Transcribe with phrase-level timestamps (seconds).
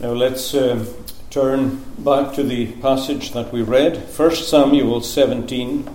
[0.00, 0.86] Now let's uh,
[1.28, 5.86] turn back to the passage that we read, 1 Samuel 17.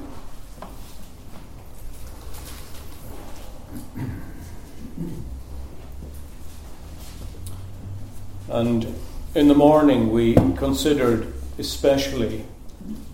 [8.48, 8.96] And
[9.34, 12.46] in the morning, we considered especially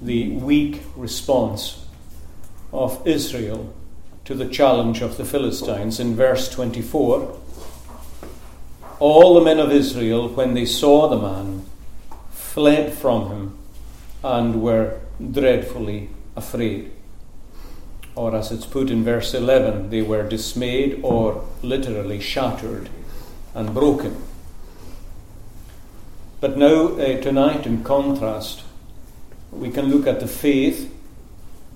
[0.02, 1.86] the weak response
[2.74, 3.74] of Israel
[4.26, 7.40] to the challenge of the Philistines in verse 24.
[9.02, 11.66] All the men of Israel, when they saw the man,
[12.30, 13.58] fled from him
[14.24, 15.00] and were
[15.32, 16.92] dreadfully afraid.
[18.14, 22.90] Or, as it's put in verse 11, they were dismayed or literally shattered
[23.56, 24.22] and broken.
[26.40, 28.62] But now, uh, tonight, in contrast,
[29.52, 30.94] we can look at the faith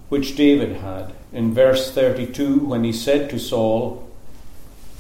[0.10, 4.08] which David had in verse 32 when he said to Saul,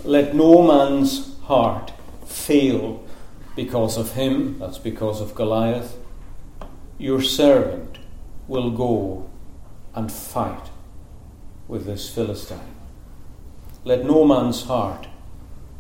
[0.03, 1.91] Let no man's heart
[2.35, 3.03] fail
[3.55, 5.98] because of him, that's because of Goliath.
[6.98, 7.98] Your servant
[8.48, 9.29] will go
[9.93, 10.70] and fight
[11.68, 12.76] with this Philistine.
[13.85, 15.07] Let no man's heart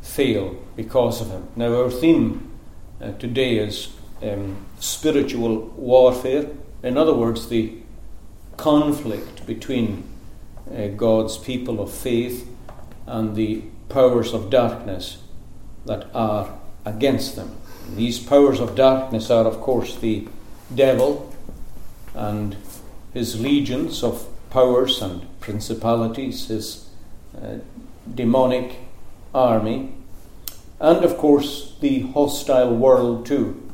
[0.01, 1.47] fail because of him.
[1.55, 2.51] Now, our theme
[3.01, 3.89] uh, today is
[4.23, 6.47] um, spiritual warfare.
[6.83, 7.73] In other words, the
[8.55, 10.03] conflict between
[10.73, 12.47] uh, God's people of faith
[13.05, 15.17] and the powers of darkness
[15.85, 16.49] that are
[16.85, 17.55] against them.
[17.95, 20.27] These powers of darkness are, of course, the
[20.73, 21.33] devil
[22.13, 22.55] and
[23.13, 26.89] his legions of powers and principalities, his
[27.39, 27.57] uh,
[28.13, 28.77] demonic
[29.33, 29.93] army,
[30.79, 33.71] and, of course, the hostile world too,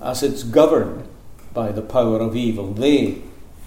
[0.00, 1.08] as it's governed
[1.52, 2.72] by the power of evil.
[2.72, 3.22] They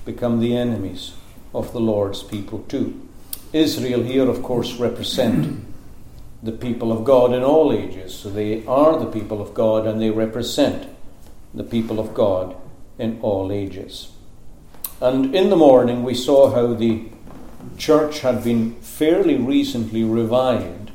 [0.06, 1.14] become the enemies
[1.54, 3.08] of the Lord's people too.
[3.52, 5.66] Israel here, of course, represent
[6.44, 8.14] the people of God in all ages.
[8.16, 10.88] So they are the people of God and they represent
[11.54, 12.56] the people of God
[12.98, 14.12] in all ages.
[15.00, 17.10] And in the morning, we saw how the
[17.78, 20.92] church had been fairly recently revived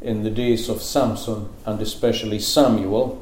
[0.00, 3.18] in the days of Samson and especially Samuel.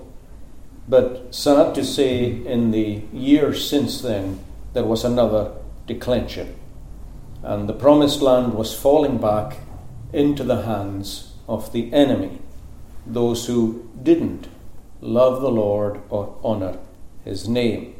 [0.88, 4.40] But sad to say, in the years since then,
[4.72, 5.52] there was another
[5.86, 6.56] declension.
[7.42, 9.58] And the promised land was falling back
[10.12, 12.38] into the hands of the enemy,
[13.04, 14.46] those who didn't
[15.00, 16.78] love the Lord or honour
[17.24, 17.96] his name.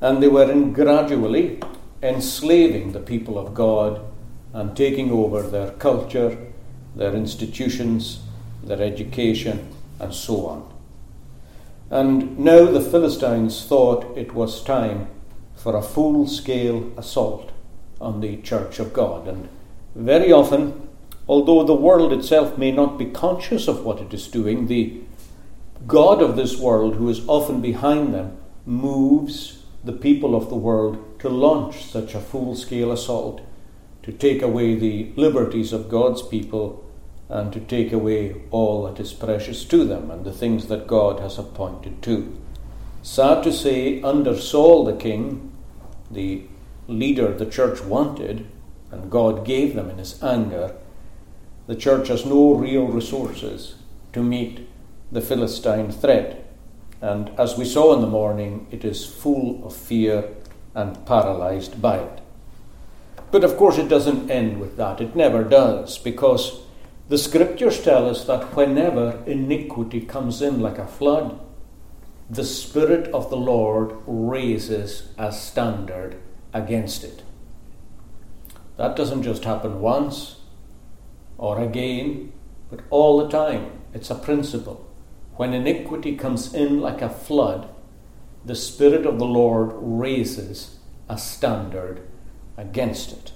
[0.00, 1.60] And they were gradually
[2.02, 4.00] enslaving the people of God
[4.52, 6.36] and taking over their culture,
[6.96, 8.20] their institutions,
[8.62, 9.68] their education,
[10.00, 10.74] and so on.
[11.90, 15.06] And now the Philistines thought it was time
[15.54, 17.52] for a full scale assault
[18.00, 19.28] on the Church of God.
[19.28, 19.48] And
[19.94, 20.88] very often,
[21.26, 25.00] although the world itself may not be conscious of what it is doing, the
[25.86, 31.18] God of this world, who is often behind them, moves the people of the world
[31.20, 33.40] to launch such a full scale assault,
[34.02, 36.84] to take away the liberties of God's people,
[37.28, 41.20] and to take away all that is precious to them and the things that God
[41.20, 42.38] has appointed to.
[43.02, 45.52] Sad to say, under Saul the king,
[46.10, 46.44] the
[46.86, 48.46] leader the church wanted,
[48.90, 50.74] and God gave them in his anger,
[51.66, 53.76] the church has no real resources
[54.12, 54.68] to meet
[55.10, 56.44] the Philistine threat.
[57.00, 60.28] And as we saw in the morning, it is full of fear
[60.74, 62.20] and paralyzed by it.
[63.30, 65.00] But of course, it doesn't end with that.
[65.00, 66.60] It never does, because
[67.08, 71.40] the scriptures tell us that whenever iniquity comes in like a flood,
[72.30, 76.16] the Spirit of the Lord raises a standard
[76.52, 77.22] against it.
[78.76, 80.36] That doesn't just happen once
[81.38, 82.32] or again,
[82.70, 83.70] but all the time.
[83.92, 84.88] It's a principle.
[85.36, 87.68] When iniquity comes in like a flood,
[88.44, 90.78] the Spirit of the Lord raises
[91.08, 92.00] a standard
[92.56, 93.32] against it.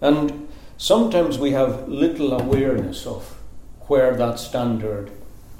[0.00, 3.36] And sometimes we have little awareness of
[3.82, 5.10] where that standard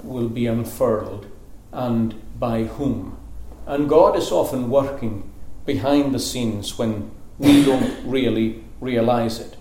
[0.03, 1.27] will be unfurled
[1.71, 3.17] and by whom.
[3.65, 5.31] And God is often working
[5.65, 9.52] behind the scenes when we don't really realize it.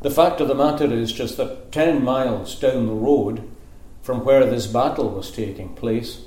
[0.00, 3.42] The fact of the matter is just that 10 miles down the road
[4.00, 6.22] from where this battle was taking place,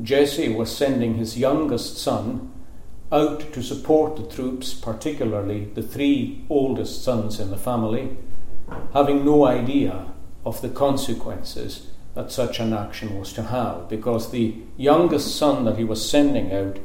[0.00, 2.52] Jesse was sending his youngest son
[3.10, 8.16] out to support the troops, particularly the three oldest sons in the family,
[8.92, 10.12] having no idea
[10.46, 15.76] of the consequences that such an action was to have, because the youngest son that
[15.76, 16.78] he was sending out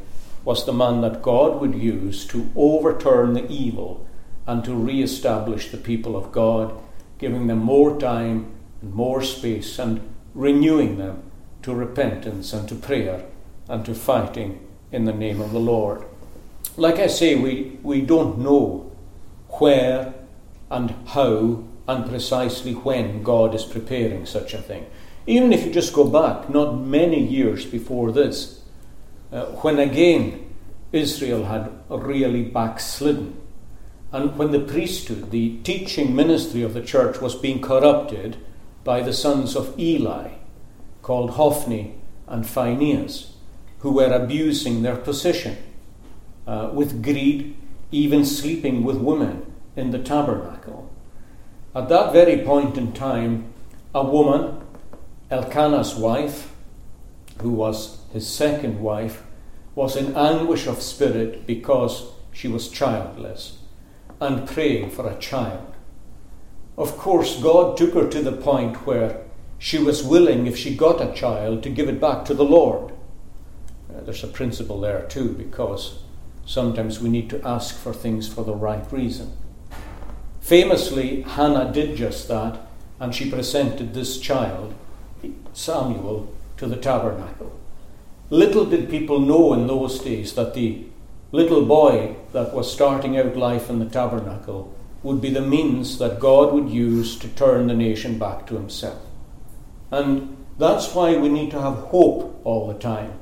[0.44, 4.07] was the man that God would use to overturn the evil
[4.48, 6.74] and to re establish the people of God,
[7.18, 8.52] giving them more time
[8.82, 10.02] and more space and
[10.34, 11.24] renewing them
[11.64, 13.26] to repentance and to prayer
[13.68, 14.60] and to fighting
[14.92, 16.04] in the name of the Lord.
[16.78, 18.92] Like I say, we, we don't know
[19.50, 20.14] where
[20.70, 24.86] and how and precisely when God is preparing such a thing.
[25.28, 28.62] Even if you just go back not many years before this,
[29.32, 30.54] uh, when again
[30.92, 33.40] Israel had really backslidden,
[34.16, 38.38] and when the priesthood, the teaching ministry of the church, was being corrupted
[38.86, 40.30] by the sons of Eli,
[41.02, 41.96] called Hophni
[42.26, 43.34] and Phinehas,
[43.80, 45.58] who were abusing their position
[46.48, 47.58] uh, with greed,
[47.92, 50.90] even sleeping with women in the tabernacle.
[51.76, 53.54] At that very point in time,
[53.94, 54.62] a woman,
[55.30, 56.54] Elkanah's wife,
[57.42, 59.24] who was his second wife,
[59.76, 63.58] was in anguish of spirit because she was childless
[64.20, 65.74] and praying for a child.
[66.78, 69.22] Of course, God took her to the point where
[69.58, 72.92] she was willing, if she got a child, to give it back to the Lord.
[73.90, 76.00] Uh, there's a principle there too, because
[76.46, 79.32] sometimes we need to ask for things for the right reason.
[80.42, 82.60] Famously, Hannah did just that,
[83.00, 84.74] and she presented this child,
[85.54, 87.58] Samuel, to the tabernacle.
[88.30, 90.86] Little did people know in those days that the
[91.36, 94.74] little boy that was starting out life in the tabernacle
[95.04, 99.02] would be the means that God would use to turn the nation back to Himself.
[99.92, 103.20] And that's why we need to have hope all the time.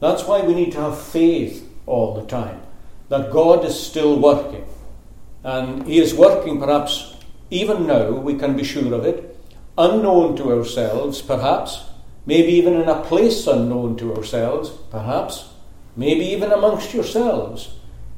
[0.00, 2.60] That's why we need to have faith all the time
[3.08, 4.66] that God is still working.
[5.44, 7.14] And He is working perhaps
[7.50, 9.38] even now, we can be sure of it,
[9.78, 11.84] unknown to ourselves, perhaps,
[12.26, 15.53] maybe even in a place unknown to ourselves, perhaps,
[15.96, 17.76] maybe even amongst yourselves,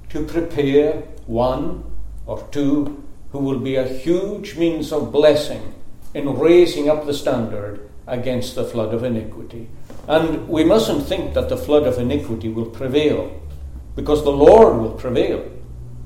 [0.09, 1.85] to prepare one
[2.27, 5.75] or two who will be a huge means of blessing
[6.15, 9.69] in raising up the standard against the flood of iniquity.
[10.09, 13.41] And we mustn't think that the flood of iniquity will prevail,
[13.95, 15.51] because the Lord will prevail.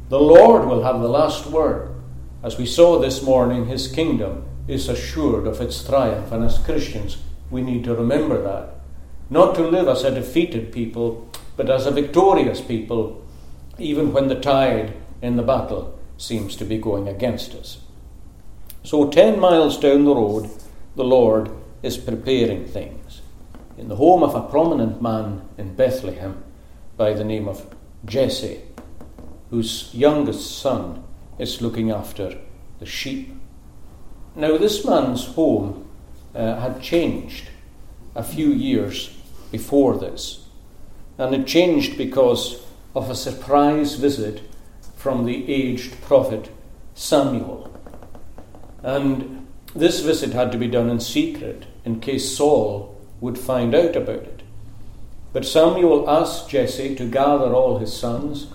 [0.09, 1.95] The Lord will have the last word.
[2.43, 7.19] As we saw this morning, His kingdom is assured of its triumph, and as Christians,
[7.51, 8.77] we need to remember that.
[9.29, 11.29] Not to live as a defeated people,
[11.61, 13.23] but as a victorious people,
[13.79, 17.83] even when the tide in the battle seems to be going against us.
[18.83, 20.49] So, ten miles down the road,
[20.97, 21.51] the Lord
[21.83, 23.21] is preparing things.
[23.77, 26.43] In the home of a prominent man in Bethlehem
[26.97, 27.67] by the name of
[28.07, 28.63] Jesse,
[29.51, 31.05] whose youngest son
[31.39, 32.39] is looking after
[32.79, 33.35] the sheep.
[34.35, 35.91] Now, this man's home
[36.35, 37.51] uh, had changed
[38.15, 39.15] a few years
[39.53, 40.40] before this,
[41.21, 42.63] and it changed because
[42.95, 44.41] of a surprise visit
[44.97, 46.51] from the aged prophet
[46.95, 47.79] Samuel.
[48.83, 53.97] And this visit had to be done in secret in case Saul would find out
[53.97, 54.43] about it.
[55.35, 58.47] But Samuel asked Jesse to gather all his sons,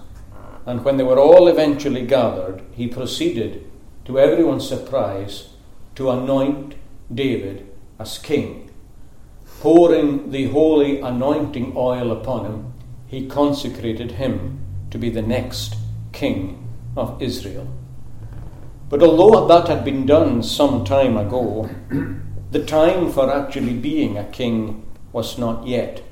[0.66, 3.64] and when they were all eventually gathered, he proceeded,
[4.06, 5.50] to everyone's surprise,
[5.94, 6.74] to anoint
[7.14, 7.70] David
[8.00, 8.65] as king.
[9.62, 12.74] Pouring the holy anointing oil upon him,
[13.08, 14.60] he consecrated him
[14.92, 15.76] to be the next
[16.12, 17.68] king of Israel.
[18.90, 21.70] But although that had been done some time ago,
[22.52, 26.04] the time for actually being a king was not yet.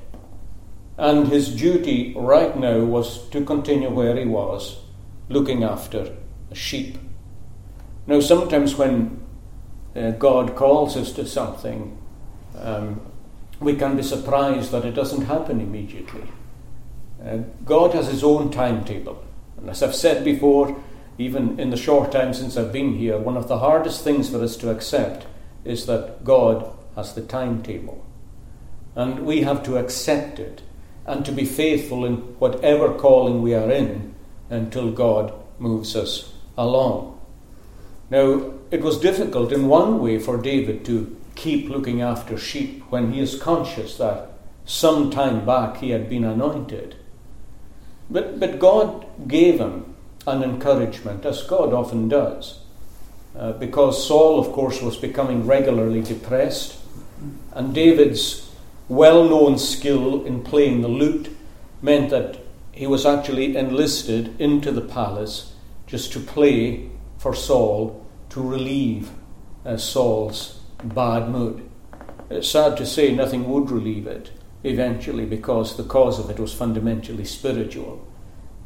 [0.96, 4.78] And his duty right now was to continue where he was,
[5.28, 6.14] looking after
[6.48, 6.98] the sheep.
[8.06, 9.24] Now, sometimes when
[9.96, 11.96] uh, God calls us to something,
[12.58, 13.00] um,
[13.64, 16.22] we can be surprised that it doesn't happen immediately.
[17.24, 19.24] Uh, God has his own timetable.
[19.56, 20.76] And as I've said before,
[21.16, 24.42] even in the short time since I've been here, one of the hardest things for
[24.42, 25.26] us to accept
[25.64, 28.04] is that God has the timetable.
[28.94, 30.62] And we have to accept it
[31.06, 34.14] and to be faithful in whatever calling we are in
[34.50, 37.20] until God moves us along.
[38.10, 43.12] Now, it was difficult in one way for David to keep looking after sheep when
[43.12, 44.30] he is conscious that
[44.64, 46.96] some time back he had been anointed.
[48.10, 49.94] But, but God gave him
[50.26, 52.60] an encouragement, as God often does.
[53.36, 56.78] Uh, because Saul, of course, was becoming regularly depressed,
[57.52, 58.50] and David's
[58.88, 61.34] well known skill in playing the lute
[61.82, 62.38] meant that
[62.72, 65.52] he was actually enlisted into the palace
[65.86, 66.88] just to play
[67.18, 69.10] for Saul to relieve
[69.64, 71.68] uh, Saul's bad mood.
[72.30, 74.30] It's sad to say nothing would relieve it
[74.62, 78.06] eventually because the cause of it was fundamentally spiritual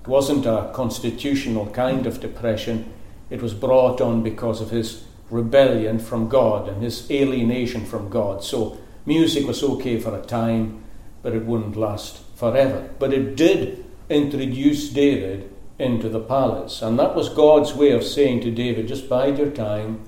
[0.03, 2.93] It wasn't a constitutional kind of depression.
[3.31, 8.43] It was brought on because of his rebellion from God and his alienation from God.
[8.43, 10.85] So Music was okay for a time,
[11.23, 12.91] but it wouldn't last forever.
[12.99, 16.83] But it did introduce David into the palace.
[16.83, 20.05] And that was God's way of saying to David, just bide your time,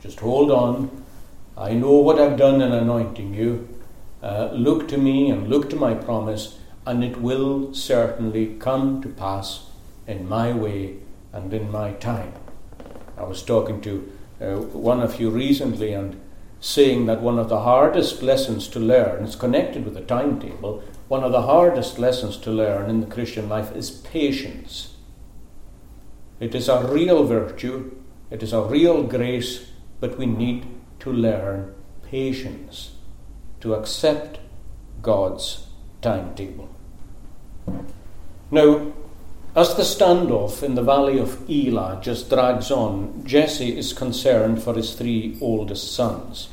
[0.00, 1.03] just hold on.
[1.56, 3.68] I know what I've done in anointing you.
[4.22, 9.08] Uh, look to me and look to my promise, and it will certainly come to
[9.08, 9.70] pass
[10.06, 10.96] in my way
[11.32, 12.32] and in my time.
[13.16, 16.20] I was talking to uh, one of you recently and
[16.58, 21.22] saying that one of the hardest lessons to learn, it's connected with the timetable, one
[21.22, 24.96] of the hardest lessons to learn in the Christian life is patience.
[26.40, 27.94] It is a real virtue,
[28.30, 29.70] it is a real grace,
[30.00, 30.66] but we need
[31.04, 32.92] to learn patience
[33.60, 34.38] to accept
[35.02, 35.66] God's
[36.00, 36.68] timetable.
[38.50, 38.92] Now,
[39.54, 44.74] as the standoff in the valley of Elah just drags on, Jesse is concerned for
[44.74, 46.48] his three oldest sons.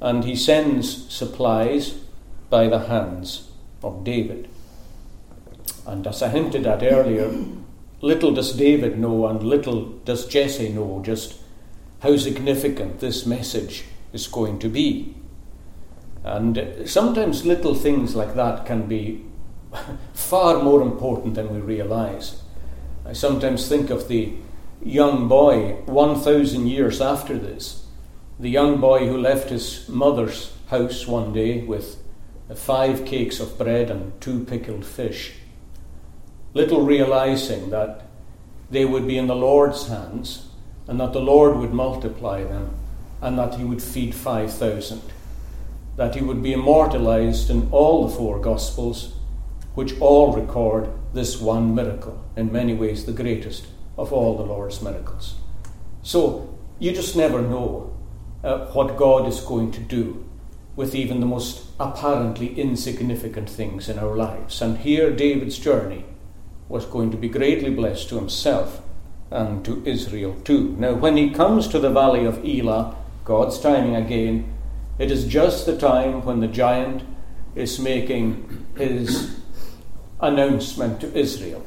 [0.00, 1.90] And he sends supplies
[2.48, 3.48] by the hands
[3.82, 4.48] of David.
[5.84, 7.32] And as I hinted at earlier,
[8.00, 11.41] little does David know and little does Jesse know just
[12.02, 15.14] how significant this message is going to be.
[16.24, 19.24] And sometimes little things like that can be
[20.14, 22.42] far more important than we realize.
[23.04, 24.32] I sometimes think of the
[24.84, 27.86] young boy 1,000 years after this,
[28.38, 31.98] the young boy who left his mother's house one day with
[32.54, 35.32] five cakes of bread and two pickled fish
[36.54, 38.02] little realizing that
[38.70, 40.48] they would be in the Lord's hands
[40.88, 42.74] and that the Lord would multiply them
[43.20, 45.00] and that he would feed 5,000.
[45.96, 49.14] That he would be immortalized in all the four Gospels,
[49.74, 54.82] which all record this one miracle, in many ways the greatest of all the Lord's
[54.82, 55.36] miracles.
[56.02, 57.96] So you just never know
[58.42, 60.28] uh, what God is going to do
[60.74, 64.60] with even the most apparently insignificant things in our lives.
[64.62, 66.04] And here, David's journey
[66.68, 68.80] was going to be greatly blessed to himself
[69.32, 70.76] and to Israel too.
[70.78, 74.52] Now, when he comes to the valley of Elah, God's timing again,
[74.98, 77.02] it is just the time when the giant
[77.54, 79.36] is making his
[80.20, 81.64] announcement to Israel,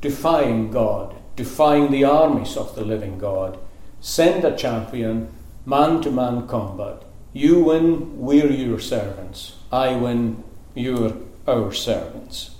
[0.00, 3.58] defying God, defying the armies of the living God.
[4.00, 5.28] Send a champion,
[5.66, 7.02] man to man combat.
[7.32, 9.56] You win, we're your servants.
[9.70, 10.42] I win,
[10.74, 11.16] you're
[11.46, 12.56] our servants.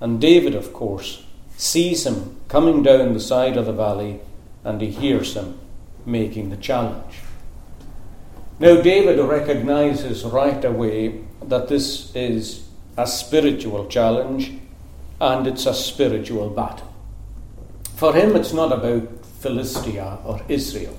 [0.00, 1.25] And David, of course,
[1.56, 4.20] sees him coming down the side of the valley
[4.64, 5.58] and he hears him
[6.04, 7.20] making the challenge.
[8.58, 14.52] Now, David recognizes right away that this is a spiritual challenge
[15.20, 16.92] and it's a spiritual battle.
[17.96, 20.96] For him, it's not about Philistia or Israel.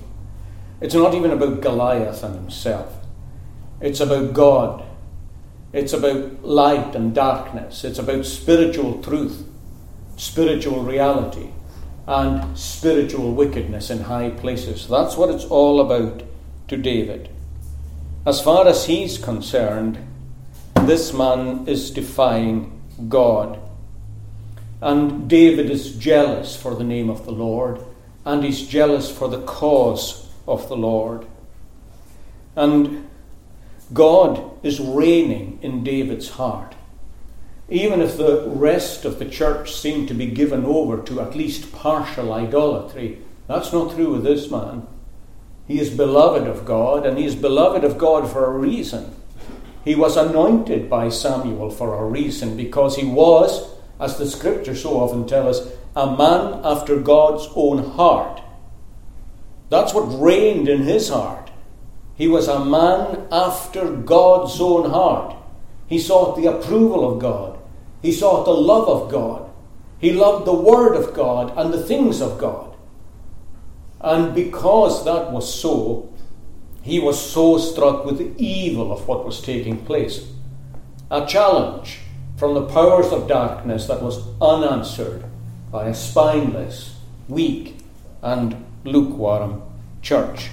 [0.80, 2.94] It's not even about Goliath and himself.
[3.80, 4.84] It's about God
[5.72, 7.84] it's about light and darkness.
[7.84, 9.46] It's about spiritual truth,
[10.18, 11.48] spiritual reality,
[12.06, 14.86] and spiritual wickedness in high places.
[14.88, 16.22] That's what it's all about
[16.68, 17.30] to David.
[18.26, 19.98] As far as he's concerned,
[20.82, 23.60] this man is defying God.
[24.80, 27.80] And David is jealous for the name of the Lord,
[28.24, 31.26] and he's jealous for the cause of the Lord.
[32.56, 33.08] And
[33.92, 36.74] God is reigning in David's heart.
[37.70, 41.70] Even if the rest of the church seem to be given over to at least
[41.72, 44.86] partial idolatry, that's not true with this man.
[45.66, 49.14] He is beloved of God, and he is beloved of God for a reason.
[49.84, 53.70] He was anointed by Samuel for a reason, because he was,
[54.00, 58.40] as the scriptures so often tell us, a man after God's own heart.
[59.68, 61.50] That's what reigned in his heart.
[62.14, 65.36] He was a man after God's own heart.
[65.86, 67.57] He sought the approval of God.
[68.02, 69.50] He sought the love of God.
[69.98, 72.76] He loved the Word of God and the things of God.
[74.00, 76.12] And because that was so,
[76.82, 80.24] he was so struck with the evil of what was taking place.
[81.10, 81.98] A challenge
[82.36, 85.24] from the powers of darkness that was unanswered
[85.72, 86.96] by a spineless,
[87.28, 87.78] weak,
[88.22, 89.62] and lukewarm
[90.02, 90.50] church.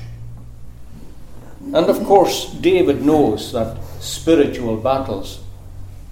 [1.62, 5.40] And of course, David knows that spiritual battles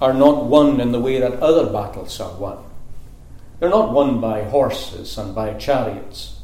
[0.04, 2.58] are not won in the way that other battles are won.
[3.60, 6.42] They're not won by horses and by chariots.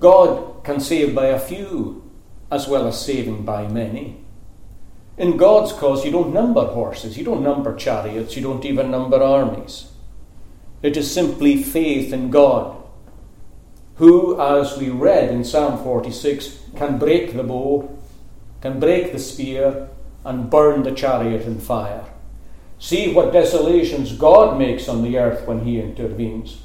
[0.00, 2.10] God can save by a few
[2.50, 4.16] as well as saving by many.
[5.18, 9.22] In God's cause, you don't number horses, you don't number chariots, you don't even number
[9.22, 9.92] armies.
[10.80, 12.82] It is simply faith in God
[13.96, 17.94] who, as we read in Psalm 46, can break the bow,
[18.62, 19.90] can break the spear,
[20.26, 22.04] and burn the chariot in fire.
[22.78, 26.64] See what desolations God makes on the earth when He intervenes.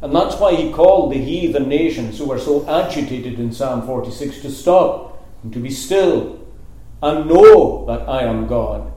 [0.00, 4.40] And that's why He called the heathen nations who were so agitated in Psalm 46
[4.40, 6.40] to stop and to be still
[7.02, 8.90] and know that I am God.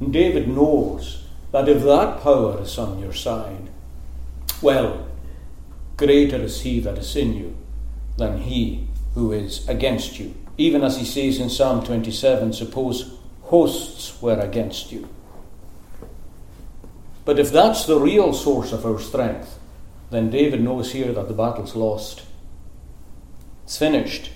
[0.00, 3.70] And David knows that if that power is on your side,
[4.60, 5.06] well,
[5.96, 7.56] greater is He that is in you
[8.16, 14.22] than He who is against you even as he says in Psalm 27 suppose hosts
[14.22, 15.08] were against you.
[17.24, 19.58] But if that's the real source of our strength,
[20.10, 22.22] then David knows here that the battle's lost.
[23.64, 24.30] It's finished.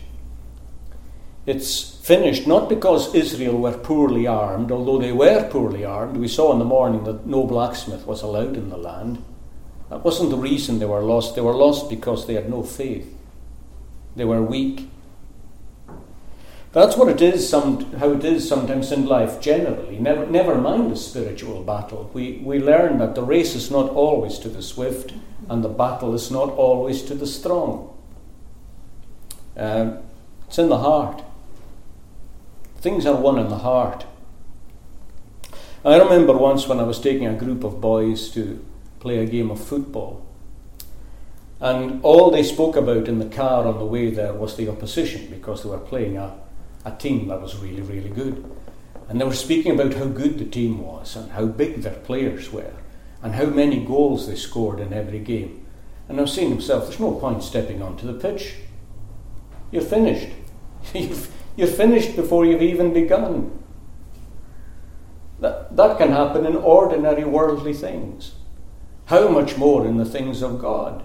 [1.47, 6.16] It's finished not because Israel were poorly armed, although they were poorly armed.
[6.16, 9.23] We saw in the morning that no blacksmith was allowed in the land.
[9.90, 11.37] That wasn't the reason they were lost.
[11.37, 13.12] They were lost because they had no faith.
[14.16, 14.88] They were weak.
[16.76, 19.99] That's what it is, some, how it is sometimes in life generally.
[19.99, 22.11] Never, never mind the spiritual battle.
[22.12, 25.14] We, we learn that the race is not always to the swift,
[25.49, 27.97] and the battle is not always to the strong.
[29.56, 30.00] Um,
[30.49, 31.23] it's in the heart.
[32.83, 34.04] Things are won in the heart.
[35.83, 38.62] I remember once when I was taking a group of boys to
[39.00, 40.26] play a game of football.
[41.59, 45.28] And all they spoke about in the car on the way there was the opposition
[45.30, 46.45] because they were playing a
[46.87, 48.49] a team that was really, really good.
[49.09, 52.52] And they were speaking about how good the team was and how big their players
[52.52, 52.73] were
[53.23, 55.66] and how many goals they scored in every game.
[56.09, 58.55] And I was saying to myself, there's no point stepping onto the pitch.
[59.73, 60.28] You're finished.
[61.57, 63.59] You're finished before you've even begun.
[65.40, 68.35] That, that can happen in ordinary worldly things.
[69.07, 71.05] How much more in the things of God?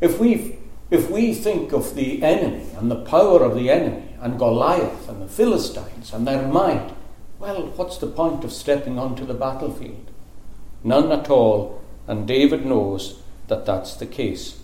[0.00, 4.38] If we if we think of the enemy and the power of the enemy and
[4.38, 6.92] Goliath and the Philistines and their might,
[7.38, 10.10] well, what's the point of stepping onto the battlefield?
[10.82, 14.60] None at all, and David knows that that's the case,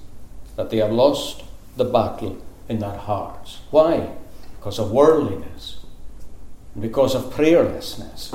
[0.57, 1.43] that they have lost
[1.77, 3.61] the battle in their hearts.
[3.71, 4.11] Why?
[4.57, 5.85] Because of worldliness,
[6.75, 8.33] and because of prayerlessness.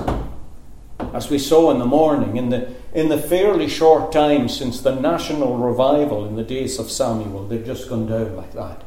[1.14, 4.96] As we saw in the morning, in the, in the fairly short time since the
[4.96, 8.84] national revival in the days of Samuel, they've just gone down like that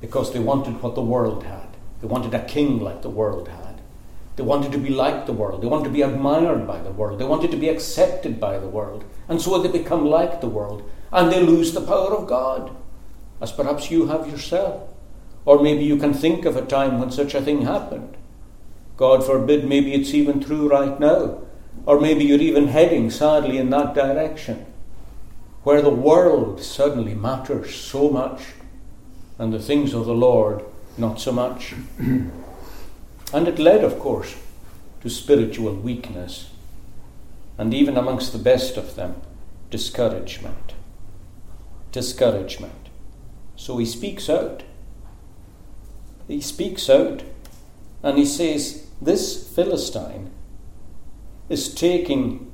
[0.00, 1.68] because they wanted what the world had.
[2.00, 3.80] They wanted a king like the world had.
[4.36, 5.62] They wanted to be like the world.
[5.62, 7.18] They wanted to be admired by the world.
[7.18, 9.04] They wanted to be accepted by the world.
[9.28, 10.88] And so they become like the world.
[11.10, 12.70] And they lose the power of God,
[13.40, 14.88] as perhaps you have yourself.
[15.44, 18.16] Or maybe you can think of a time when such a thing happened.
[18.96, 21.40] God forbid, maybe it's even true right now.
[21.86, 24.66] Or maybe you're even heading sadly in that direction,
[25.62, 28.42] where the world suddenly matters so much
[29.38, 30.64] and the things of the Lord
[30.98, 31.74] not so much.
[31.98, 34.36] and it led, of course,
[35.00, 36.50] to spiritual weakness,
[37.56, 39.14] and even amongst the best of them,
[39.70, 40.74] discouragement.
[41.92, 42.88] Discouragement.
[43.56, 44.64] So he speaks out.
[46.26, 47.22] He speaks out
[48.02, 50.30] and he says, This Philistine
[51.48, 52.52] is taking,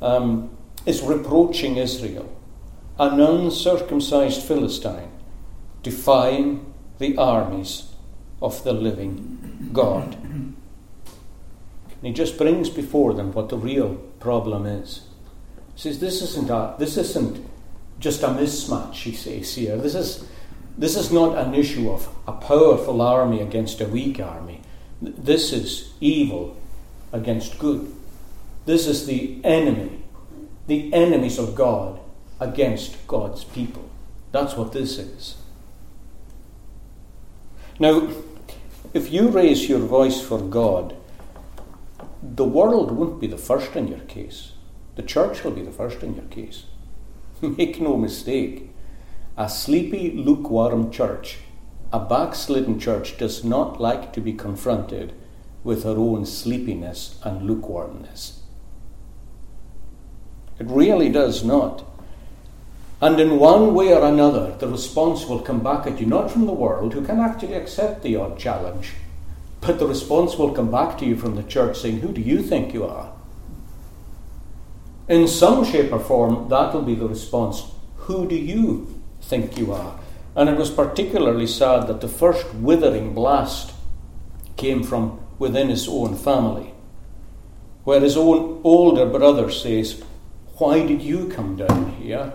[0.00, 2.34] um, is reproaching Israel,
[2.98, 5.10] an uncircumcised Philistine
[5.84, 7.92] defying the armies
[8.42, 10.16] of the living God.
[10.24, 10.56] And
[12.02, 15.02] he just brings before them what the real problem is.
[15.74, 17.46] He says, This isn't, a, this isn't
[18.00, 19.76] just a mismatch, he says here.
[19.76, 20.28] This is,
[20.76, 24.60] this is not an issue of a powerful army against a weak army.
[25.00, 26.56] This is evil
[27.12, 27.94] against good.
[28.66, 30.02] This is the enemy,
[30.66, 32.00] the enemies of God
[32.40, 33.88] against God's people.
[34.32, 35.36] That's what this is.
[37.80, 38.08] Now,
[38.92, 40.94] if you raise your voice for God,
[42.22, 44.52] the world won't be the first in your case.
[44.94, 46.64] The church will be the first in your case.
[47.42, 48.70] Make no mistake.
[49.36, 51.38] A sleepy, lukewarm church,
[51.92, 55.12] a backslidden church, does not like to be confronted
[55.64, 58.42] with her own sleepiness and lukewarmness.
[60.60, 61.84] It really does not.
[63.04, 66.46] And in one way or another, the response will come back at you, not from
[66.46, 68.94] the world, who can actually accept the odd challenge,
[69.60, 72.40] but the response will come back to you from the church saying, Who do you
[72.40, 73.12] think you are?
[75.06, 77.64] In some shape or form, that will be the response.
[78.08, 80.00] Who do you think you are?
[80.34, 83.74] And it was particularly sad that the first withering blast
[84.56, 86.72] came from within his own family,
[87.84, 90.02] where his own older brother says,
[90.56, 92.32] Why did you come down here?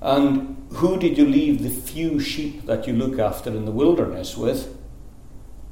[0.00, 4.36] And who did you leave the few sheep that you look after in the wilderness
[4.36, 4.76] with?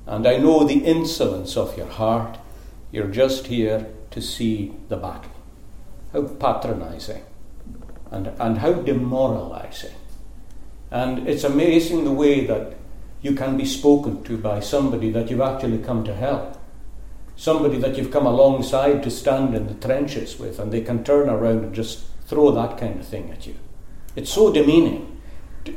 [0.07, 2.39] And I know the insolence of your heart.
[2.91, 5.33] You're just here to see the battle.
[6.13, 7.23] How patronizing
[8.11, 9.95] and, and how demoralizing.
[10.91, 12.75] And it's amazing the way that
[13.21, 16.59] you can be spoken to by somebody that you've actually come to help.
[17.37, 21.29] Somebody that you've come alongside to stand in the trenches with, and they can turn
[21.29, 23.57] around and just throw that kind of thing at you.
[24.17, 25.21] It's so demeaning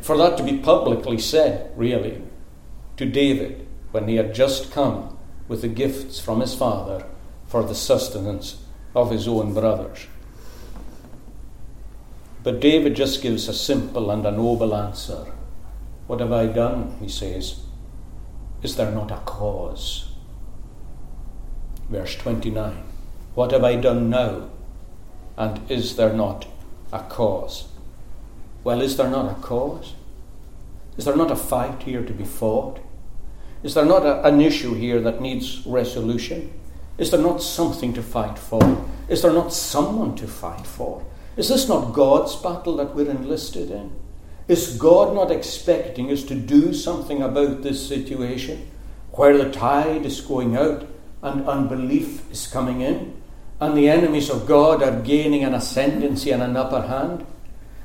[0.02, 2.22] for that to be publicly said, really,
[2.98, 7.06] to David when he had just come with the gifts from his father
[7.48, 10.08] for the sustenance of his own brothers.
[12.44, 15.34] But David just gives a simple and a noble answer.
[16.08, 16.96] What have I done?
[17.00, 17.62] He says.
[18.62, 20.12] Is there not a cause?
[21.90, 22.84] Verse 29.
[23.36, 24.50] What have I done now?
[25.38, 26.48] And is there not
[26.92, 27.68] a cause?
[28.68, 29.94] Well, is there not a cause?
[30.98, 32.82] Is there not a fight here to be fought?
[33.64, 36.52] Is there not a, an issue here that needs resolution?
[36.98, 38.86] Is there not something to fight for?
[39.08, 41.06] Is there not someone to fight for?
[41.38, 43.90] Is this not God's battle that we're enlisted in?
[44.50, 48.70] Is God not expecting us to do something about this situation
[49.14, 50.86] where the tide is going out
[51.22, 53.16] and unbelief is coming in
[53.62, 57.26] and the enemies of God are gaining an ascendancy and an upper hand,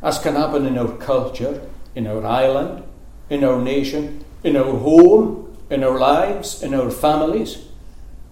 [0.03, 1.63] as can happen in our culture,
[1.95, 2.83] in our island,
[3.31, 7.59] in our nation, in our home, in our lives, in our families?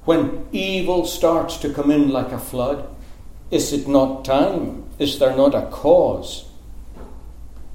[0.04, 2.88] When evil starts to come in like a flood,
[3.50, 4.85] is it not time?
[4.98, 6.46] Is there not a cause?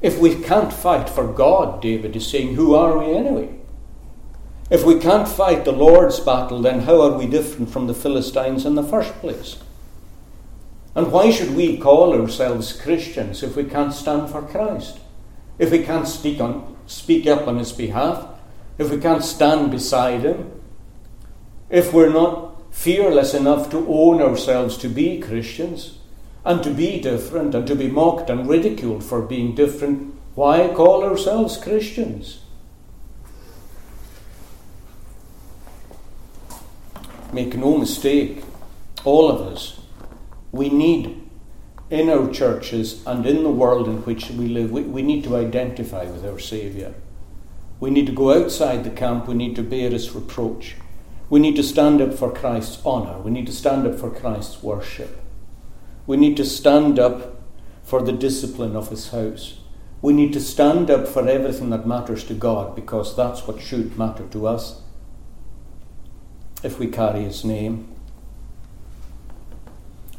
[0.02, 3.50] If we can't fight for God, David is saying, who are we anyway?
[4.70, 8.66] If we can't fight the Lord's battle, then how are we different from the Philistines
[8.66, 9.58] in the first place?
[10.96, 14.98] And why should we call ourselves Christians if we can't stand for Christ?
[15.60, 18.26] If we can't speak, on, speak up on His behalf?
[18.78, 20.52] If we can't stand beside Him?
[21.70, 25.98] If we're not fearless enough to own ourselves to be Christians
[26.46, 31.04] and to be different and to be mocked and ridiculed for being different, why call
[31.04, 32.40] ourselves Christians?
[37.34, 38.44] Make no mistake,
[39.04, 39.82] all of us,
[40.56, 41.22] we need
[41.90, 45.36] in our churches and in the world in which we live, we, we need to
[45.36, 46.94] identify with our Saviour.
[47.80, 50.76] We need to go outside the camp, we need to bear his reproach.
[51.30, 54.64] We need to stand up for Christ's honour, we need to stand up for Christ's
[54.64, 55.22] worship.
[56.08, 57.42] We need to stand up
[57.84, 59.60] for the discipline of his house.
[60.02, 63.98] We need to stand up for everything that matters to God because that's what should
[63.98, 64.82] matter to us
[66.64, 67.95] if we carry his name.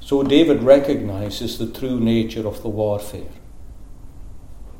[0.06, 3.32] So David recognizes the true nature of the warfare.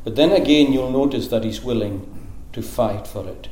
[0.05, 3.49] But then again, you'll notice that he's willing to fight for it.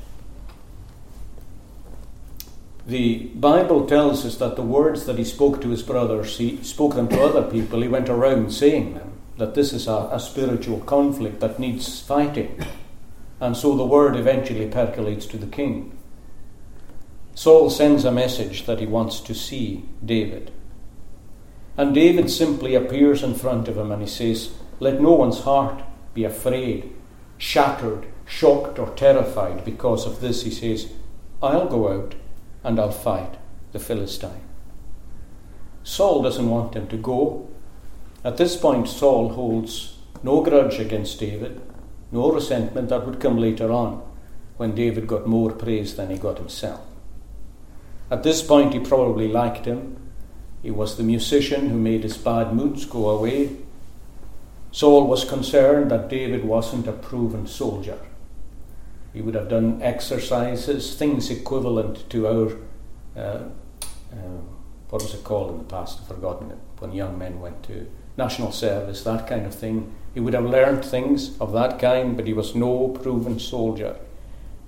[2.87, 6.95] The Bible tells us that the words that he spoke to his brothers, he spoke
[6.95, 10.79] them to other people, he went around saying them, that this is a, a spiritual
[10.79, 12.65] conflict that needs fighting.
[13.41, 15.99] And so the word eventually percolates to the king.
[17.35, 20.53] Saul sends a message that he wants to see David.
[21.77, 25.83] And David simply appears in front of him and he says, Let no one's heart
[26.15, 26.93] be afraid,
[27.37, 30.43] shattered, shocked, or terrified because of this.
[30.43, 30.93] He says,
[31.43, 32.15] I'll go out
[32.63, 33.37] and I'll fight
[33.73, 34.43] the Philistine.
[35.83, 37.49] Saul doesn't want him to go.
[38.25, 41.61] At this point, Saul holds no grudge against David,
[42.11, 44.03] no resentment that would come later on
[44.57, 46.81] when David got more praise than he got himself.
[48.11, 49.97] At this point, he probably liked him.
[50.65, 53.51] He was the musician who made his bad moods go away.
[54.73, 57.99] Saul was concerned that David wasn't a proven soldier.
[59.13, 62.57] He would have done exercises, things equivalent to our,
[63.15, 63.43] uh,
[64.11, 64.41] uh,
[64.89, 66.01] what was it called in the past?
[66.01, 69.93] I've forgotten it, when young men went to national service, that kind of thing.
[70.15, 73.97] He would have learned things of that kind, but he was no proven soldier.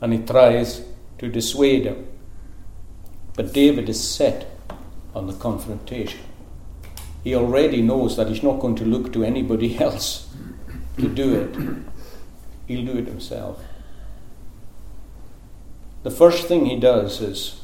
[0.03, 0.85] And he tries
[1.21, 2.07] to dissuade him.
[3.35, 4.56] But David is set
[5.17, 6.21] on the confrontation.
[7.25, 10.29] He already knows that he's not going to look to anybody else
[10.99, 11.57] to do it,
[12.67, 13.61] he'll do it himself.
[16.03, 17.61] The first thing he does is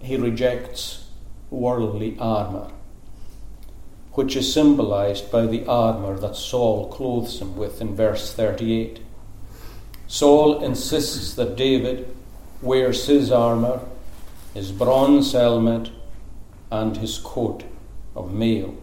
[0.00, 1.08] he rejects
[1.50, 2.70] worldly armour,
[4.12, 9.00] which is symbolized by the armour that Saul clothes him with in verse 38.
[10.06, 12.14] Saul insists that David
[12.60, 13.80] wears his armour
[14.54, 15.90] his bronze helmet,
[16.72, 17.64] and his coat
[18.16, 18.74] of mail.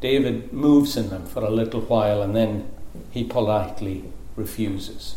[0.00, 2.68] David moves in them for a little while and then
[3.12, 5.16] he politely refuses.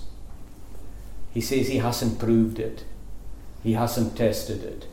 [1.34, 2.84] He says he hasn't proved it,
[3.64, 4.88] he hasn't tested it.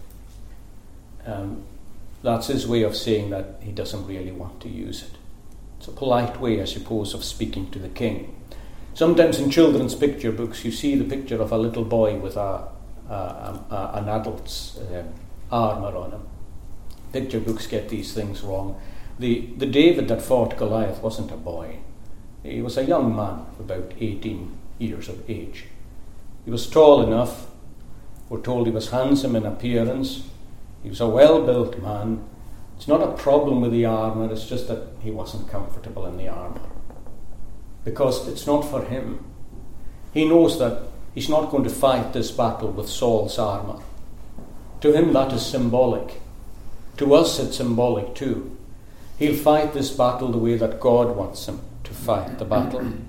[1.26, 1.64] Um,
[2.22, 5.18] that's his way of saying that he doesn't really want to use it.
[5.78, 8.34] It's a polite way, I suppose, of speaking to the king.
[8.94, 12.68] Sometimes in children's picture books, you see the picture of a little boy with a,
[13.10, 15.04] a, a an adult's uh,
[15.52, 16.22] armour on him.
[17.12, 18.80] Picture books get these things wrong.
[19.18, 21.78] The, the David that fought Goliath wasn't a boy,
[22.42, 25.64] he was a young man, about 18 years of age.
[26.44, 27.46] He was tall enough.
[28.28, 30.22] We're told he was handsome in appearance.
[30.82, 32.24] He was a well built man.
[32.76, 36.28] It's not a problem with the armour, it's just that he wasn't comfortable in the
[36.28, 36.60] armour
[37.84, 39.24] because it's not for him.
[40.12, 40.82] He knows that
[41.14, 43.80] he's not going to fight this battle with Saul's armour.
[44.82, 46.20] To him, that is symbolic.
[46.98, 48.56] To us, it's symbolic too.
[49.18, 52.92] He'll fight this battle the way that God wants him to fight the battle.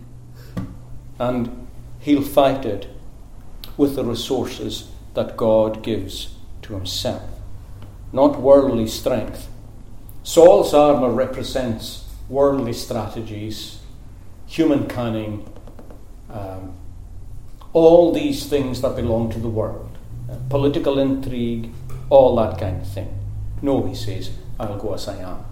[1.19, 1.67] And
[1.99, 2.87] he'll fight it
[3.75, 7.23] with the resources that God gives to himself,
[8.13, 9.49] not worldly strength.
[10.23, 13.79] Saul's armour represents worldly strategies
[14.49, 15.47] human cunning,
[16.31, 16.73] um,
[17.71, 19.95] all these things that belong to the world,
[20.29, 21.69] uh, political intrigue,
[22.09, 23.18] all that kind of thing.
[23.61, 25.45] No, he says, I'll go as I am.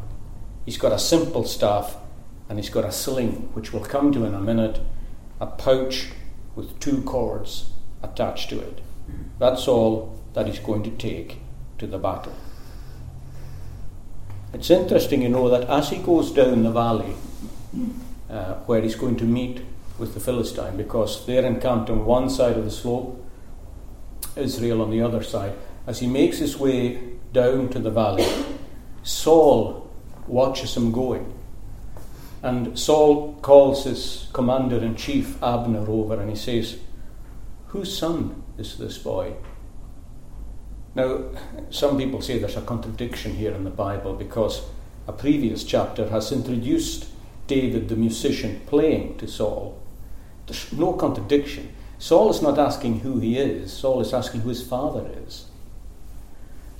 [0.66, 1.98] He's got a simple staff
[2.50, 4.80] and he's got a sling, which we'll come to in a minute,
[5.40, 6.10] a pouch
[6.56, 8.82] with two cords attached to it.
[9.40, 11.40] That's all that he's going to take
[11.78, 12.34] to the battle.
[14.54, 17.16] It's interesting, you know, that as he goes down the valley,
[18.30, 19.62] uh, where he's going to meet
[19.98, 23.24] with the Philistine because they're encamped on one side of the slope,
[24.36, 25.54] Israel on the other side.
[25.86, 28.28] As he makes his way down to the valley,
[29.04, 29.90] Saul
[30.28, 31.34] watches him going.
[32.44, 36.78] And Saul calls his commander in chief, Abner, over and he says,
[37.68, 39.34] Whose son is this boy?
[40.96, 41.26] Now,
[41.70, 44.62] some people say there's a contradiction here in the Bible because
[45.08, 47.08] a previous chapter has introduced
[47.48, 49.82] David the musician playing to Saul.
[50.46, 51.74] There's no contradiction.
[52.00, 55.47] Saul is not asking who he is, Saul is asking who his father is.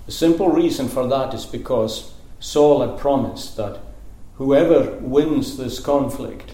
[0.08, 3.80] The simple reason for that is because Saul had promised that
[4.36, 6.54] whoever wins this conflict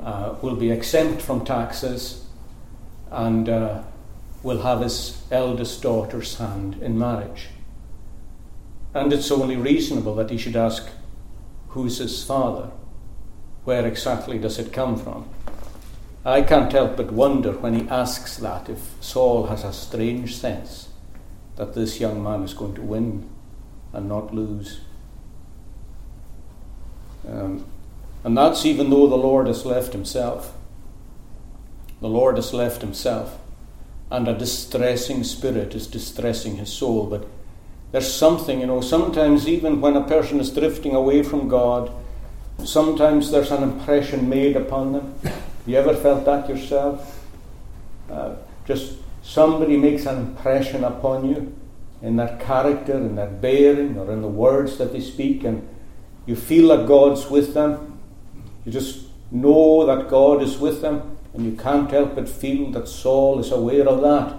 [0.00, 2.26] uh, will be exempt from taxes
[3.10, 3.82] and uh,
[4.42, 7.48] will have his eldest daughter's hand in marriage.
[8.92, 10.86] And it's only reasonable that he should ask,
[11.68, 12.70] Who's his father?
[13.64, 15.26] where exactly does it come from?
[16.22, 20.88] I can't help but wonder when he asks that if Saul has a strange sense
[21.56, 23.28] that this young man is going to win
[23.92, 24.80] and not lose.
[27.28, 27.64] Um,
[28.22, 30.54] and that's even though the Lord has left himself.
[32.00, 33.38] The Lord has left himself,
[34.10, 37.06] and a distressing spirit is distressing his soul.
[37.06, 37.26] But
[37.92, 41.90] there's something, you know, sometimes even when a person is drifting away from God,
[42.62, 45.14] Sometimes there's an impression made upon them.
[45.66, 47.26] You ever felt that yourself?
[48.10, 48.36] Uh,
[48.66, 51.56] just somebody makes an impression upon you
[52.02, 55.66] in their character, in their bearing, or in the words that they speak, and
[56.26, 57.98] you feel that God's with them.
[58.64, 62.86] You just know that God is with them, and you can't help but feel that
[62.86, 64.38] Saul is aware of that.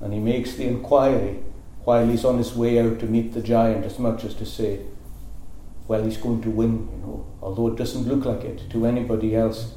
[0.00, 1.40] And he makes the inquiry
[1.84, 4.80] while he's on his way out to meet the giant, as much as to say,
[5.86, 9.36] well, he's going to win, you know, although it doesn't look like it to anybody
[9.36, 9.74] else.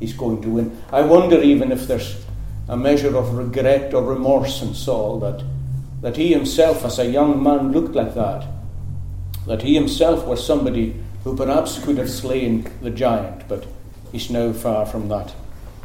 [0.00, 0.82] He's going to win.
[0.92, 2.23] I wonder even if there's
[2.68, 5.44] a measure of regret or remorse in Saul that,
[6.00, 8.46] that he himself, as a young man, looked like that.
[9.46, 13.66] That he himself was somebody who perhaps could have slain the giant, but
[14.12, 15.34] he's now far from that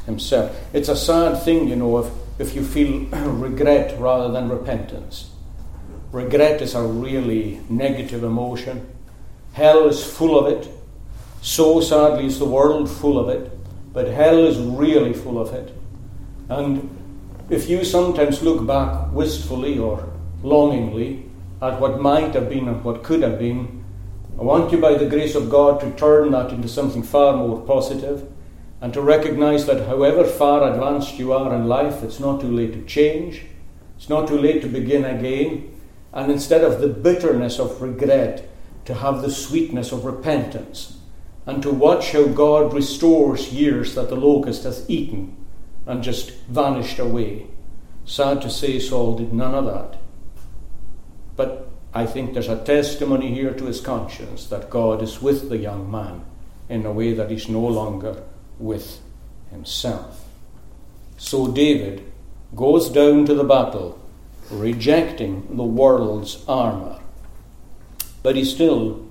[0.05, 0.57] himself.
[0.73, 5.29] It's a sad thing, you know, if, if you feel regret rather than repentance.
[6.11, 8.87] Regret is a really negative emotion.
[9.53, 10.69] Hell is full of it.
[11.41, 13.51] So sadly is the world full of it.
[13.93, 15.73] But hell is really full of it.
[16.49, 16.89] And
[17.49, 20.11] if you sometimes look back wistfully or
[20.43, 21.25] longingly
[21.61, 23.83] at what might have been and what could have been,
[24.39, 27.61] I want you, by the grace of God, to turn that into something far more
[27.61, 28.27] positive
[28.81, 32.73] and to recognize that however far advanced you are in life, it's not too late
[32.73, 33.43] to change,
[33.97, 35.75] it's not too late to begin again.
[36.13, 38.49] And instead of the bitterness of regret,
[38.85, 40.97] to have the sweetness of repentance,
[41.45, 45.35] and to watch how God restores years that the locust hath eaten
[45.89, 47.47] and just vanished away.
[48.05, 49.99] Sad to say, Saul did none of that.
[51.35, 55.57] But I think there's a testimony here to his conscience that God is with the
[55.57, 56.23] young man
[56.69, 58.21] in a way that he's no longer
[58.59, 58.99] with
[59.49, 60.25] himself.
[61.17, 62.05] So David
[62.55, 63.99] goes down to the battle,
[64.51, 66.99] rejecting the world's armour,
[68.21, 69.07] but he still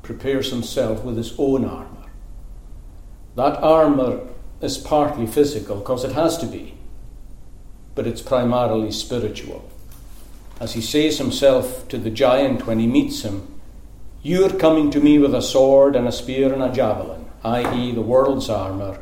[0.00, 2.08] prepares himself with his own armour.
[3.36, 4.31] That armour
[4.62, 6.74] is partly physical, because it has to be,
[7.94, 9.68] but it's primarily spiritual.
[10.60, 13.48] As he says himself to the giant when he meets him,
[14.22, 18.00] You're coming to me with a sword and a spear and a javelin, i.e., the
[18.00, 19.00] world's armour.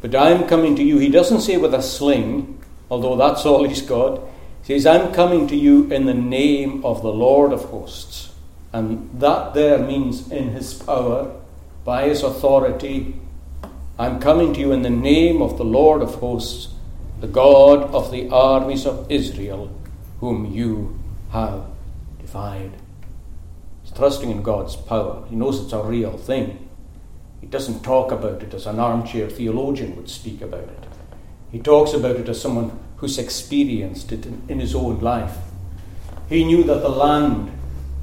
[0.00, 3.82] But I'm coming to you, he doesn't say with a sling, although that's all he's
[3.82, 4.20] got.
[4.64, 8.32] He says, I'm coming to you in the name of the Lord of hosts.
[8.72, 11.34] And that there means in his power,
[11.84, 13.14] by his authority.
[14.00, 16.68] I'm coming to you in the name of the Lord of hosts,
[17.20, 19.70] the God of the armies of Israel,
[20.20, 20.98] whom you
[21.32, 21.66] have
[22.18, 22.72] defied.
[23.82, 25.26] He's trusting in God's power.
[25.28, 26.66] He knows it's a real thing.
[27.42, 30.84] He doesn't talk about it as an armchair theologian would speak about it.
[31.52, 35.36] He talks about it as someone who's experienced it in, in his own life.
[36.26, 37.52] He knew that the land,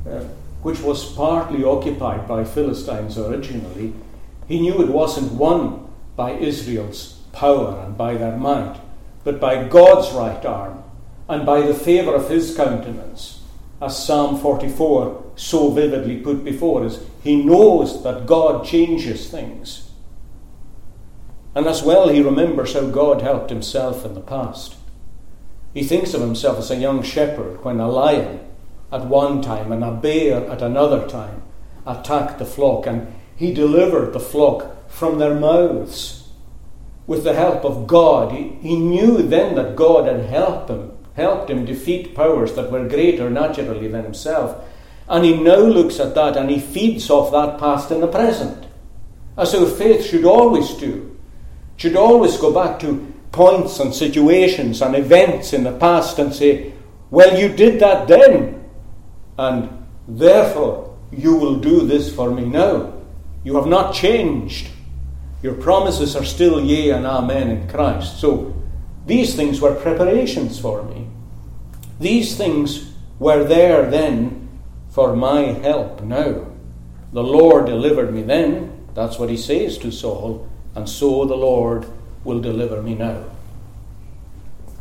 [0.08, 0.26] uh,
[0.62, 3.96] which was partly occupied by Philistines originally,
[4.48, 5.87] he knew it wasn't won
[6.18, 8.82] by Israel's power and by their might,
[9.24, 10.84] but by God's right arm
[11.30, 13.42] and by the favour of his countenance,
[13.82, 17.00] as Psalm 44 so vividly put before us.
[17.22, 19.92] He knows that God changes things.
[21.54, 24.76] And as well, he remembers how God helped himself in the past.
[25.74, 28.40] He thinks of himself as a young shepherd when a lion
[28.92, 31.44] at one time and a bear at another time
[31.86, 36.30] attacked the flock, and he delivered the flock from their mouths
[37.06, 38.32] with the help of God.
[38.32, 42.88] He, he knew then that God had helped him, helped him defeat powers that were
[42.88, 44.64] greater naturally than himself.
[45.08, 48.66] And he now looks at that and he feeds off that past in the present.
[49.38, 51.16] As our faith should always do.
[51.78, 56.74] Should always go back to points and situations and events in the past and say,
[57.12, 58.66] Well, you did that then,
[59.38, 62.94] and therefore you will do this for me now.
[63.44, 64.70] You have not changed.
[65.48, 68.20] Your promises are still yea and amen in Christ.
[68.20, 68.54] So
[69.06, 71.08] these things were preparations for me.
[72.02, 74.50] These things were there then
[74.90, 76.48] for my help now.
[77.14, 78.90] The Lord delivered me then.
[78.94, 80.50] That's what he says to Saul.
[80.76, 81.86] And so the Lord
[82.26, 83.24] will deliver me now.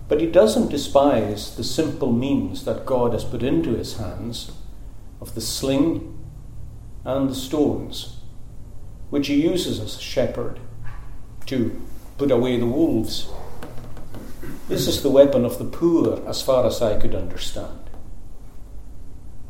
[0.08, 4.50] But he doesn't despise the simple means that God has put into his hands
[5.20, 6.18] of the sling
[7.04, 8.16] and the stones,
[9.10, 10.58] which he uses as a shepherd
[11.46, 11.80] to
[12.18, 13.28] put away the wolves.
[14.68, 17.90] This is the weapon of the poor, as far as I could understand.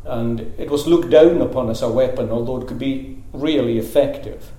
[0.05, 4.53] And it was looked down upon as a weapon, although it could be really effective.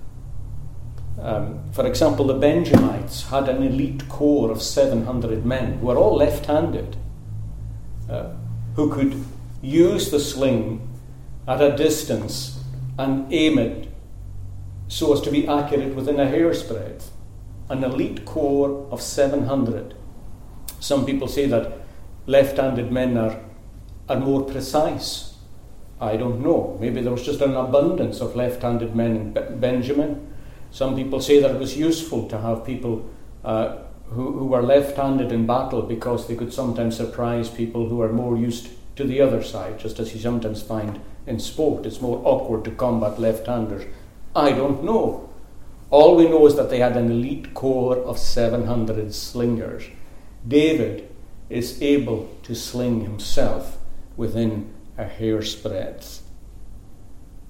[1.22, 6.16] Um, for example, the Benjamites had an elite corps of 700 men who were all
[6.16, 6.96] left handed,
[8.10, 8.30] uh,
[8.76, 9.24] who could
[9.62, 10.88] use the sling
[11.48, 12.60] at a distance
[13.00, 13.87] and aim it
[14.88, 17.12] so as to be accurate within a hair's breadth.
[17.70, 19.94] An elite corps of 700.
[20.80, 21.80] Some people say that
[22.26, 23.40] left handed men are,
[24.08, 25.36] are more precise.
[26.00, 26.78] I don't know.
[26.80, 30.34] Maybe there was just an abundance of left handed men in Benjamin.
[30.72, 33.10] Some people say that it was useful to have people
[33.44, 33.78] uh,
[34.10, 38.14] who, who were left handed in battle because they could sometimes surprise people who are
[38.14, 41.86] more used to the other side, just as you sometimes find in sport.
[41.86, 43.86] It's more awkward to combat left handers.
[44.38, 45.32] I don't know.
[45.90, 49.86] All we know is that they had an elite corps of 700 slingers.
[50.48, 51.10] David
[51.50, 53.80] is able to sling himself
[54.16, 56.22] within a hair's breadth.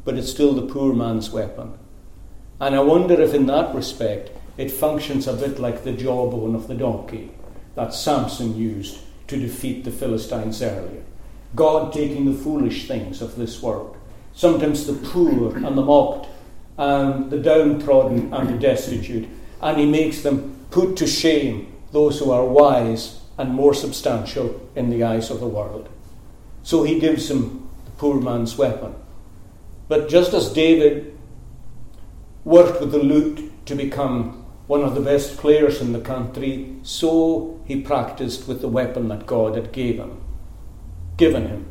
[0.06, 1.78] But it's still the poor man's weapon.
[2.62, 6.70] And I wonder if, in that respect, it functions a bit like the jawbone of
[6.70, 7.32] the donkey
[7.76, 11.04] that Samson used to defeat the Philistines earlier.
[11.54, 13.98] God taking the foolish things of this world,
[14.34, 16.30] sometimes the poor and the mocked,
[16.78, 19.28] and the downtrodden and the destitute,
[19.62, 24.90] and He makes them put to shame those who are wise and more substantial in
[24.90, 25.90] the eyes of the world.
[26.64, 28.96] So He gives him the poor man's weapon.
[29.88, 31.18] But just as David
[32.44, 37.60] worked with the lute to become one of the best players in the country, so
[37.66, 40.22] he practiced with the weapon that God had gave him,
[41.16, 41.66] given him,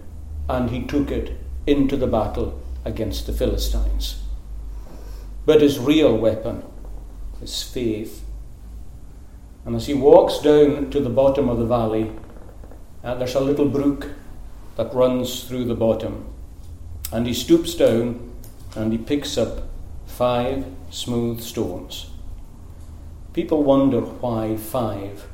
[0.48, 4.22] and he took it into the battle against the Philistines.
[5.46, 6.64] But his real weapon
[7.40, 8.24] is faith.
[9.64, 12.12] And as he walks down to the bottom of the valley,
[13.02, 14.10] uh, there's a little brook
[14.76, 16.26] that runs through the bottom.
[17.12, 18.32] And he stoops down
[18.74, 19.68] and he picks up
[20.06, 22.10] five smooth stones.
[23.32, 25.26] people wonder why five.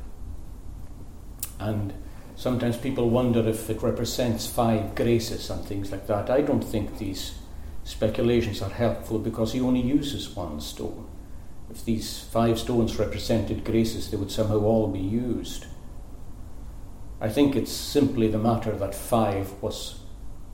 [1.57, 1.93] And
[2.35, 6.29] sometimes people wonder if it represents five graces and things like that.
[6.29, 7.33] I don't think these
[7.83, 11.07] speculations are helpful because he only uses one stone.
[11.69, 15.65] If these five stones represented graces, they would somehow all be used.
[17.19, 19.99] I think it's simply the matter that five was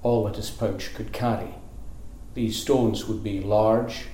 [0.03, 1.55] all that his pouch could carry.
[2.35, 4.05] These stones would be large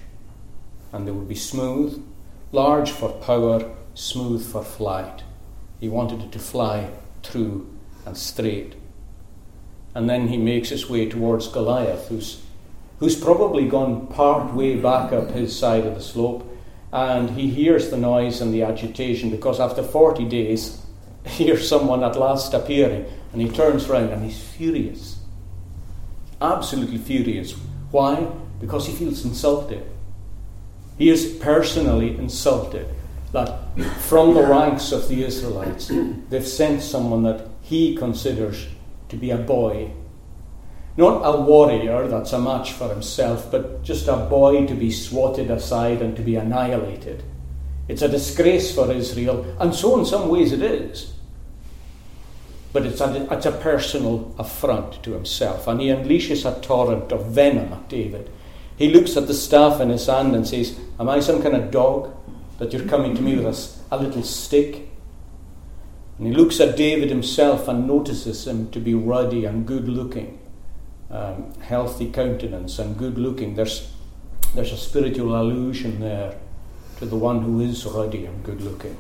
[0.92, 2.04] and they would be smooth,
[2.52, 5.24] large for power, smooth for flight.
[5.80, 6.90] He wanted it to fly
[7.22, 7.72] true
[8.06, 8.76] and straight.
[9.94, 12.42] And then he makes his way towards Goliath, who's,
[13.00, 16.50] who's probably gone part way back up his side of the slope,
[16.92, 20.82] and he hears the noise and the agitation because after 40 days,
[21.26, 25.20] hears someone at last appearing, and he turns round and he's furious.
[26.42, 27.54] Absolutely furious.
[27.92, 28.28] Why?
[28.60, 29.84] Because he feels insulted.
[30.98, 32.88] He is personally insulted
[33.32, 33.60] that
[34.00, 35.92] from the ranks of the Israelites,
[36.30, 38.68] they've sent someone that he considers
[39.10, 39.92] to be a boy.
[40.98, 45.52] Not a warrior that's a match for himself, but just a boy to be swatted
[45.52, 47.24] aside and to be annihilated.
[47.88, 51.14] It's a disgrace for Israel, and so in some ways it is.
[52.72, 57.28] But it's a, it's a personal affront to himself, and he unleashes a torrent of
[57.28, 58.30] venom at David.
[58.78, 61.72] He looks at the staff in his hand and says, Am I some kind of
[61.72, 62.14] dog
[62.58, 64.90] that you're coming to me with a, a little stick?
[66.18, 70.40] And he looks at David himself and notices him to be ruddy and good looking,
[71.16, 73.56] um, healthy countenance and good looking.
[73.56, 73.92] There's,
[74.54, 76.36] there's a spiritual allusion there
[76.98, 78.98] to the one who is ruddy and good looking,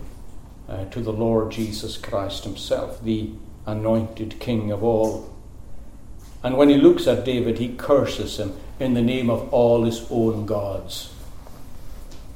[0.69, 3.31] uh, to the Lord Jesus Christ himself, the
[3.65, 5.35] anointed King of all.
[6.43, 10.05] And when he looks at David, he curses him in the name of all his
[10.09, 11.11] own gods.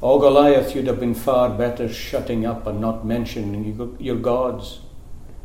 [0.02, 4.80] Oh, Goliath, you'd have been far better shutting up and not mentioning your gods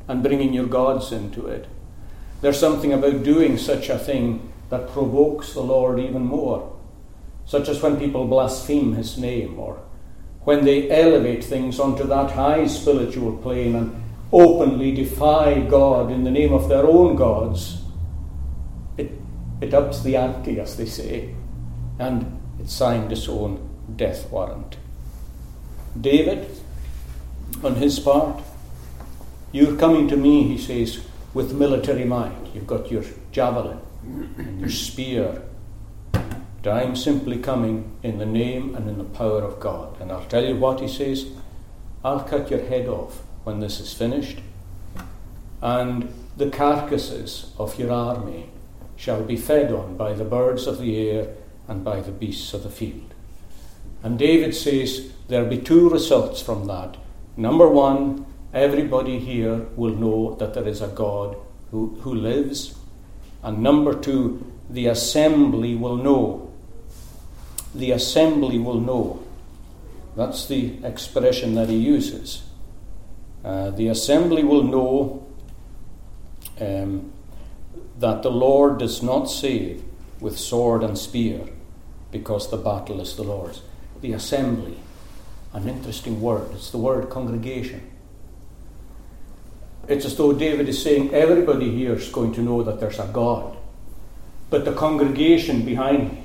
[0.09, 1.67] and bringing your gods into it.
[2.45, 6.77] There's something about doing such a thing that provokes the Lord even more,
[7.47, 9.81] such as when people blaspheme his name or
[10.43, 16.31] when they elevate things onto that high spiritual plane and openly defy God in the
[16.31, 17.81] name of their own gods.
[18.99, 19.13] It,
[19.63, 21.35] it ups the ante, as they say,
[21.99, 24.77] and it signed its own death warrant.
[25.99, 26.47] David,
[27.63, 28.43] on his part,
[29.51, 31.03] you're coming to me, he says,
[31.35, 32.55] with military might.
[32.55, 33.81] You've got your javelin
[34.39, 35.43] and your spear.
[36.65, 40.01] I'm simply coming in the name and in the power of God.
[40.01, 41.27] And I'll tell you what he says
[42.03, 44.39] I'll cut your head off when this is finished,
[45.61, 48.51] and the carcasses of your army
[48.97, 51.29] shall be fed on by the birds of the air
[51.67, 53.15] and by the beasts of the field.
[54.03, 56.97] And David says there'll be two results from that.
[57.37, 61.37] Number one, everybody here will know that there is a God
[61.71, 62.77] who, who lives.
[63.43, 66.53] And number two, the assembly will know.
[67.75, 69.23] The assembly will know.
[70.17, 72.45] That's the expression that he uses.
[73.45, 75.27] Uh, the assembly will know
[76.61, 77.13] um,
[77.99, 79.83] that the Lord does not save
[80.21, 81.41] with sword and spear
[82.11, 83.61] because the battle is the Lord's
[84.05, 84.77] the assembly.
[85.55, 86.51] An interesting word.
[86.53, 87.91] It's the word congregation.
[89.89, 93.07] It's as though David is saying everybody here is going to know that there's a
[93.13, 93.57] God.
[94.51, 96.25] But the congregation behind me,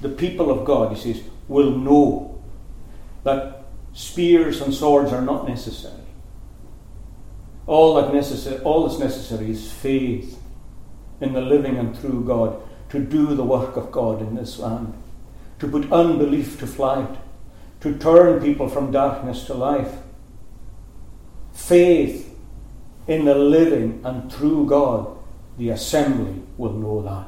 [0.00, 2.42] the people of God, he says, will know
[3.24, 5.94] that spears and swords are not necessary.
[7.66, 10.40] All, that necessary, all that's necessary is faith
[11.20, 14.94] in the living and true God to do the work of God in this land
[15.60, 17.16] to put unbelief to flight,
[17.80, 19.94] to turn people from darkness to life.
[21.52, 22.29] Faith
[23.10, 25.18] in the living and true God,
[25.58, 27.26] the assembly will know that.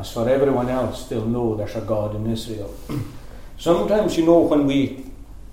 [0.00, 2.72] As for everyone else, they'll know there's a God in Israel.
[3.58, 5.04] Sometimes, you know, when we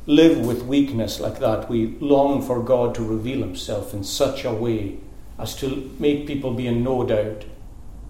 [0.06, 4.54] live with weakness like that, we long for God to reveal Himself in such a
[4.54, 5.00] way
[5.40, 7.46] as to make people be in no doubt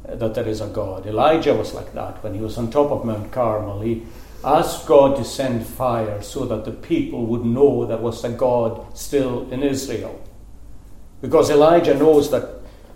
[0.03, 1.07] that there is a God.
[1.07, 3.79] Elijah was like that when he was on top of Mount Carmel.
[3.79, 4.05] He
[4.43, 8.97] asked God to send fire so that the people would know there was a God
[8.97, 10.21] still in Israel.
[11.21, 12.49] Because Elijah knows that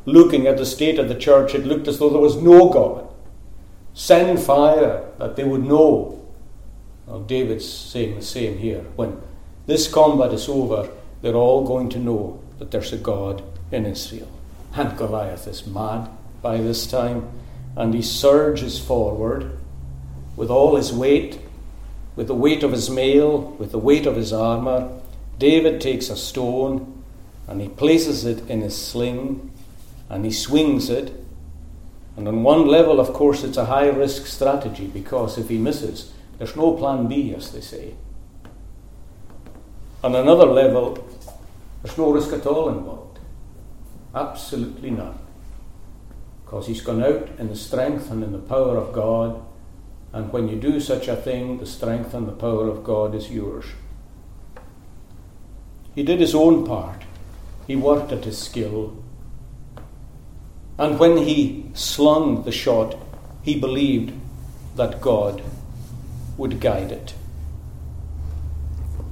[0.06, 3.08] looking at the state of the church, it looked as though there was no God.
[3.94, 6.26] Send fire that they would know.
[7.06, 8.86] Well, David's saying the same here.
[8.96, 9.22] When
[9.66, 10.90] this combat is over,
[11.22, 14.30] they're all going to know that there's a God in Israel.
[14.74, 16.10] And Goliath is mad
[16.42, 17.30] by this time,
[17.76, 19.58] and he surges forward
[20.36, 21.40] with all his weight
[22.20, 24.92] with the weight of his mail, with the weight of his armour,
[25.38, 26.99] David takes a stone
[27.50, 29.52] and he places it in his sling
[30.08, 31.12] and he swings it.
[32.16, 36.14] And on one level, of course, it's a high risk strategy because if he misses,
[36.38, 37.96] there's no plan B, as they say.
[40.04, 41.06] On another level,
[41.84, 43.20] there's no risk at all involved.
[44.16, 45.20] Absolutely none.
[46.46, 49.44] Because he's gone out in the strength and in the power of God
[50.12, 53.30] and when you do such a thing, the strength and the power of God is
[53.30, 53.66] yours.
[55.94, 57.04] He did his own part.
[57.70, 59.02] He worked at his skill.
[60.78, 62.98] And when he slung the shot,
[63.42, 64.12] he believed
[64.76, 65.42] that God
[66.38, 67.14] would guide it.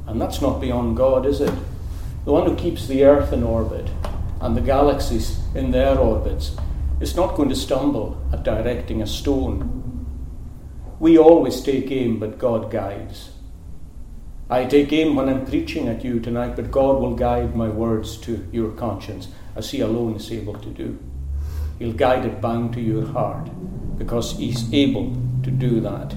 [0.05, 1.53] And that's not beyond God, is it?
[2.26, 3.89] The one who keeps the earth in orbit
[4.41, 6.58] and the galaxies in their orbits
[6.99, 9.88] is not going to stumble at directing a stone
[10.99, 13.30] we always take aim, but God guides.
[14.50, 18.16] I take aim when I'm preaching at you tonight, but God will guide my words
[18.20, 19.28] to your conscience,
[19.58, 20.98] as He alone is able to do.
[21.80, 23.50] He'll guide it bound to your heart,
[23.98, 26.16] because He's able to do that.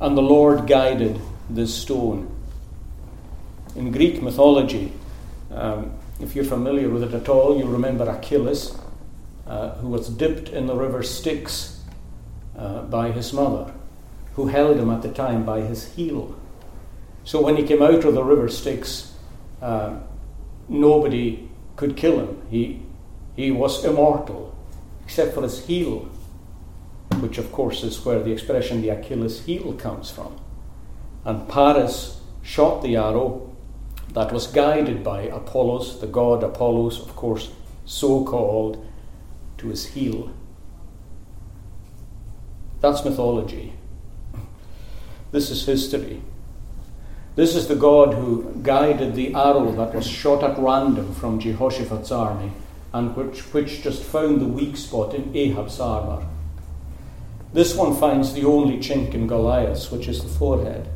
[0.00, 2.34] And the Lord guided this stone.
[3.76, 4.92] In Greek mythology,
[5.52, 8.76] um, if you're familiar with it at all, you'll remember Achilles,
[9.46, 11.80] uh, who was dipped in the river Styx
[12.58, 13.72] uh, by his mother,
[14.34, 16.36] who held him at the time by his heel.
[17.26, 19.12] So when he came out of the river Styx,
[19.60, 19.98] uh,
[20.68, 22.40] nobody could kill him.
[22.48, 22.82] He,
[23.34, 24.56] he was immortal,
[25.04, 26.08] except for his heel,
[27.18, 30.40] which of course is where the expression the Achilles heel comes from.
[31.24, 33.52] And Paris shot the arrow
[34.12, 37.50] that was guided by Apollos, the god Apollos, of course,
[37.84, 38.86] so called,
[39.58, 40.32] to his heel.
[42.80, 43.72] That's mythology.
[45.32, 46.22] This is history.
[47.36, 52.10] This is the God who guided the arrow that was shot at random from Jehoshaphat's
[52.10, 52.50] army
[52.94, 56.26] and which, which just found the weak spot in Ahab's armour.
[57.52, 60.88] This one finds the only chink in Goliath's, which is the forehead.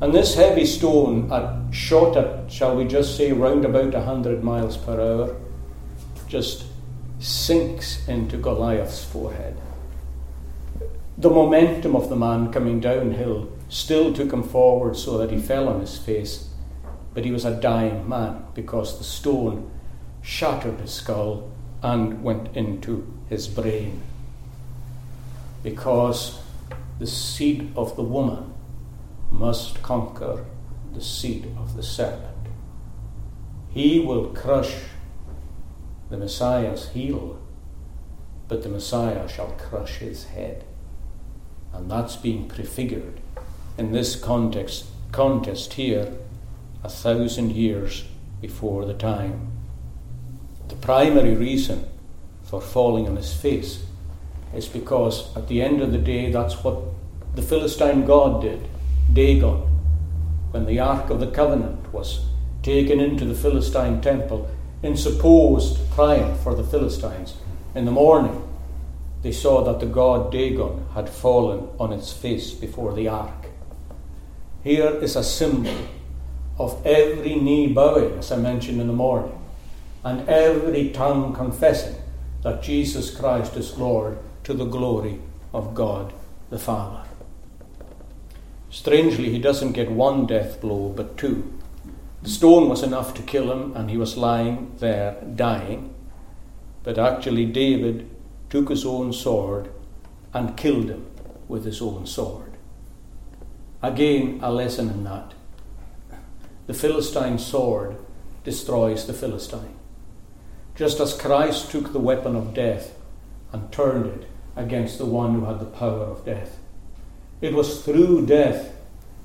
[0.00, 4.76] And this heavy stone, at, shot at, shall we just say, round about 100 miles
[4.76, 5.36] per hour,
[6.26, 6.64] just
[7.20, 9.61] sinks into Goliath's forehead
[11.18, 15.68] the momentum of the man coming downhill still took him forward so that he fell
[15.68, 16.48] on his face.
[17.14, 19.70] But he was a dying man because the stone
[20.22, 21.50] shattered his skull
[21.82, 24.02] and went into his brain.
[25.62, 26.40] Because
[26.98, 28.54] the seed of the woman
[29.30, 30.44] must conquer
[30.94, 32.48] the seed of the serpent.
[33.70, 34.74] He will crush
[36.10, 37.40] the Messiah's heel,
[38.48, 40.64] but the Messiah shall crush his head.
[41.72, 43.20] And that's being prefigured
[43.78, 46.12] in this context, contest here
[46.84, 48.04] a thousand years
[48.40, 49.52] before the time.
[50.68, 51.86] The primary reason
[52.42, 53.84] for falling on his face
[54.54, 56.82] is because at the end of the day, that's what
[57.34, 58.68] the Philistine god did,
[59.12, 59.62] Dagon,
[60.50, 62.26] when the Ark of the Covenant was
[62.62, 64.50] taken into the Philistine temple
[64.82, 67.34] in supposed triumph for the Philistines.
[67.74, 68.42] In the morning,
[69.22, 73.46] they saw that the god Dagon had fallen on its face before the ark.
[74.62, 75.76] Here is a symbol
[76.58, 79.38] of every knee bowing, as I mentioned in the morning,
[80.04, 81.96] and every tongue confessing
[82.42, 85.20] that Jesus Christ is Lord to the glory
[85.54, 86.12] of God
[86.50, 87.04] the Father.
[88.70, 91.52] Strangely, he doesn't get one death blow, but two.
[92.22, 95.94] The stone was enough to kill him, and he was lying there dying.
[96.82, 98.08] But actually, David
[98.52, 99.70] took his own sword
[100.34, 101.06] and killed him
[101.48, 102.52] with his own sword.
[103.80, 105.32] Again, a lesson in that.
[106.66, 107.96] The Philistine sword
[108.44, 109.74] destroys the Philistine.
[110.74, 112.94] Just as Christ took the weapon of death
[113.54, 116.58] and turned it against the one who had the power of death.
[117.40, 118.70] It was through death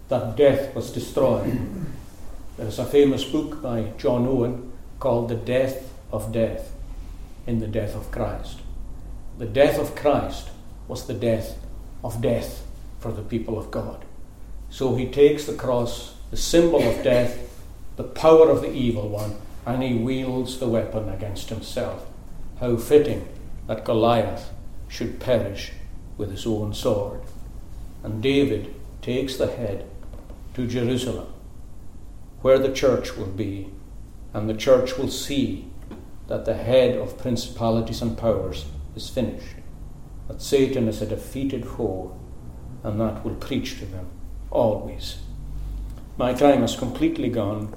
[0.08, 1.60] that death was destroyed.
[2.56, 4.72] There's a famous book by John Owen
[5.02, 6.72] called The Death of Death
[7.46, 8.62] in the Death of Christ
[9.38, 10.50] the death of Christ
[10.88, 11.58] was the death
[12.04, 12.66] of death
[13.00, 14.04] for the people of God.
[14.70, 17.64] So he takes the cross, the symbol of death,
[17.98, 19.36] the power of the evil one,
[19.66, 22.06] and he wields the weapon against himself.
[22.60, 23.28] How fitting
[23.68, 24.50] that Goliath
[24.88, 25.72] should perish
[26.18, 27.22] with his own sword.
[28.04, 29.86] And David takes the head
[30.56, 31.28] to Jerusalem,
[32.42, 33.70] where the church will be,
[34.34, 35.68] and the church will see
[36.28, 38.66] that the head of principalities and powers
[38.98, 39.56] is finished,
[40.28, 42.20] that Satan is a defeated foe,
[42.84, 44.08] and that will preach to them
[44.52, 45.20] always.
[46.18, 47.76] My time has completely gone.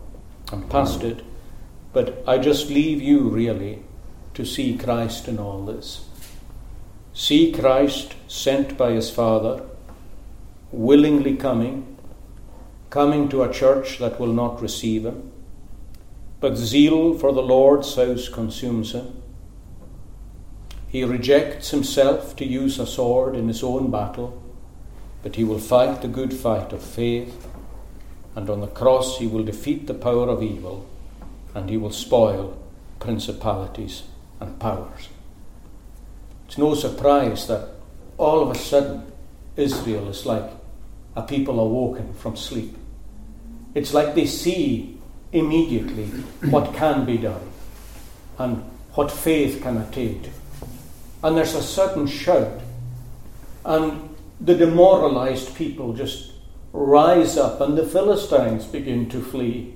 [0.51, 1.23] I'm past it.
[1.93, 3.83] But I just leave you really
[4.35, 6.07] to see Christ in all this.
[7.13, 9.63] See Christ sent by his Father,
[10.71, 11.97] willingly coming,
[12.89, 15.33] coming to a church that will not receive him.
[16.39, 19.20] But zeal for the Lord's house consumes him.
[20.91, 24.43] He rejects himself to use a sword in his own battle,
[25.23, 27.47] but he will fight the good fight of faith,
[28.35, 30.87] and on the cross he will defeat the power of evil
[31.55, 32.57] and he will spoil
[32.99, 34.05] principalities
[34.41, 35.09] and powers.
[36.47, 37.69] It's no surprise that
[38.19, 39.13] all of a sudden
[39.57, 40.51] Israel is like
[41.17, 42.77] a people awoken from sleep.
[43.75, 44.99] It's like they see
[45.33, 46.07] immediately
[46.51, 47.49] what can be done
[48.39, 48.65] and
[48.95, 50.33] what faith can attain.
[51.23, 52.61] And there's a sudden shout,
[53.65, 56.33] and the demoralized people just
[56.73, 59.75] rise up, and the Philistines begin to flee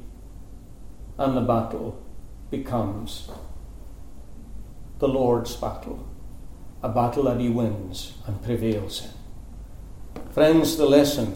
[1.18, 2.02] and the battle
[2.50, 3.30] becomes
[4.98, 6.06] the Lord's battle,
[6.82, 10.22] a battle that he wins and prevails in.
[10.32, 11.34] Friends, the lesson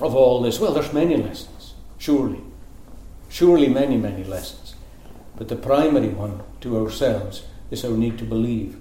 [0.00, 2.40] of all this, well, there's many lessons, surely.
[3.28, 4.74] Surely, many, many lessons.
[5.36, 8.78] But the primary one to ourselves is our need to believe,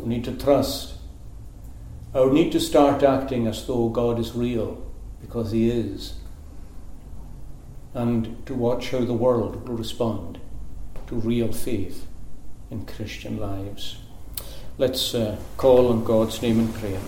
[0.00, 0.94] our need to trust,
[2.14, 4.84] our need to start acting as though God is real,
[5.20, 6.14] because He is
[7.94, 10.40] and to watch how the world will respond
[11.06, 12.06] to real faith
[12.70, 13.98] in Christian lives.
[14.78, 17.00] Let's uh, call on God's name in prayer.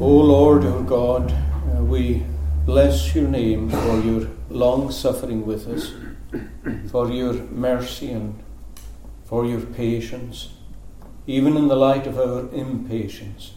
[0.00, 2.26] O Lord, our God, uh, we
[2.64, 5.92] bless your name for your long suffering with us,
[6.90, 8.42] for your mercy and
[9.24, 10.48] for your patience
[11.26, 13.54] even in the light of our impatience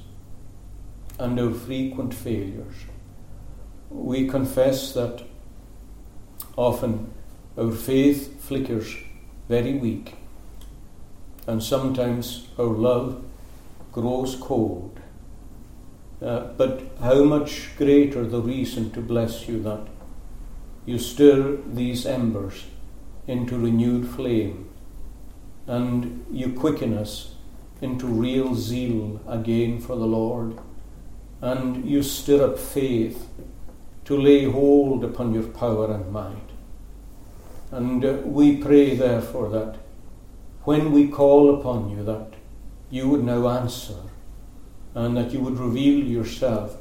[1.19, 2.75] and our frequent failures.
[3.89, 5.23] We confess that
[6.55, 7.11] often
[7.57, 8.95] our faith flickers
[9.49, 10.15] very weak,
[11.45, 13.23] and sometimes our love
[13.91, 14.99] grows cold.
[16.21, 19.87] Uh, but how much greater the reason to bless you that
[20.85, 22.65] you stir these embers
[23.27, 24.67] into renewed flame
[25.67, 27.35] and you quicken us
[27.81, 30.57] into real zeal again for the Lord,
[31.41, 33.27] and you stir up faith
[34.05, 36.49] to lay hold upon your power and might.
[37.71, 39.75] And uh, we pray, therefore, that
[40.63, 42.33] when we call upon you, that
[42.89, 43.99] you would now answer,
[44.97, 46.77] and that you would reveal yourself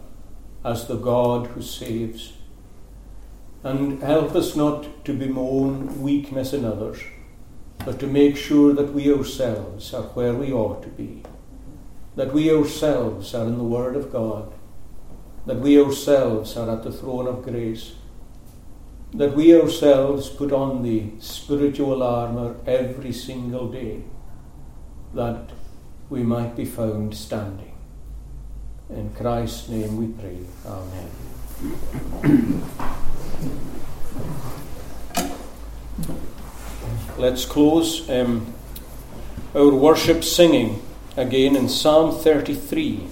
[0.65, 2.33] as the God who saves.
[3.63, 7.01] And help us not to bemoan weakness in others
[7.85, 11.23] but to make sure that we ourselves are where we ought to be,
[12.17, 14.53] that we ourselves are in the Word of God,
[15.47, 17.93] that we ourselves are at the throne of grace,
[19.15, 24.03] that we ourselves put on the spiritual armour every single day,
[25.15, 25.51] that
[26.11, 27.76] we might be found standing.
[28.89, 30.39] In Christ's name we pray.
[30.65, 31.11] Amen.
[37.19, 38.55] Let's close um,
[39.57, 40.83] our worship singing
[41.17, 43.09] again in Psalm 33.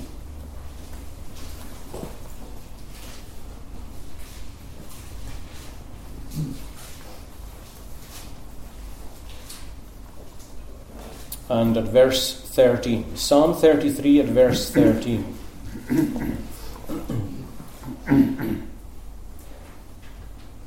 [11.49, 13.17] And at verse 13.
[13.17, 15.39] Psalm 33 at verse 13.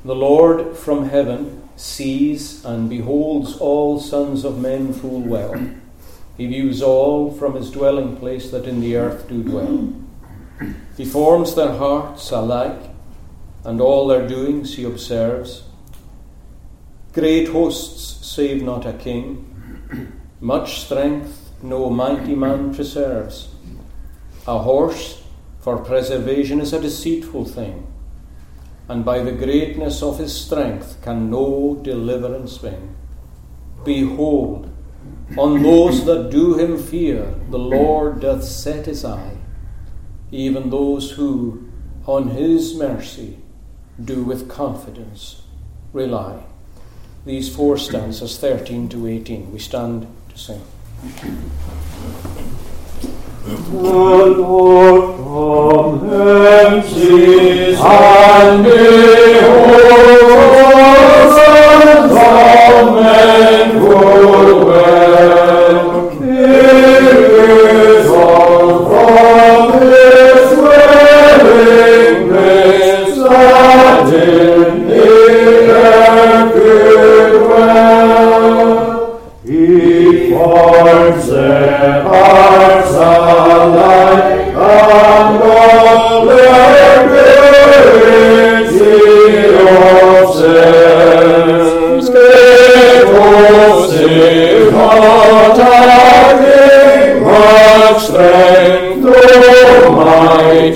[0.04, 5.54] The Lord from heaven sees and beholds all sons of men full well.
[6.36, 9.92] He views all from his dwelling place that in the earth do dwell.
[10.96, 12.90] He forms their hearts alike,
[13.64, 15.64] and all their doings he observes.
[17.12, 23.48] Great hosts save not a king, much strength no mighty man preserves.
[24.48, 25.22] A horse
[25.60, 27.86] for preservation is a deceitful thing
[28.88, 32.96] and by the greatness of his strength can no deliverance bring.
[33.84, 34.70] Behold,
[35.36, 39.36] on those that do him fear, the Lord doth set his eye,
[40.32, 41.68] even those who
[42.06, 43.36] on his mercy
[44.02, 45.42] do with confidence
[45.92, 46.42] rely.
[47.26, 50.62] These four stanzas, 13 to 18, we stand to sing.
[62.90, 64.57] Amen.
[99.00, 100.74] Lord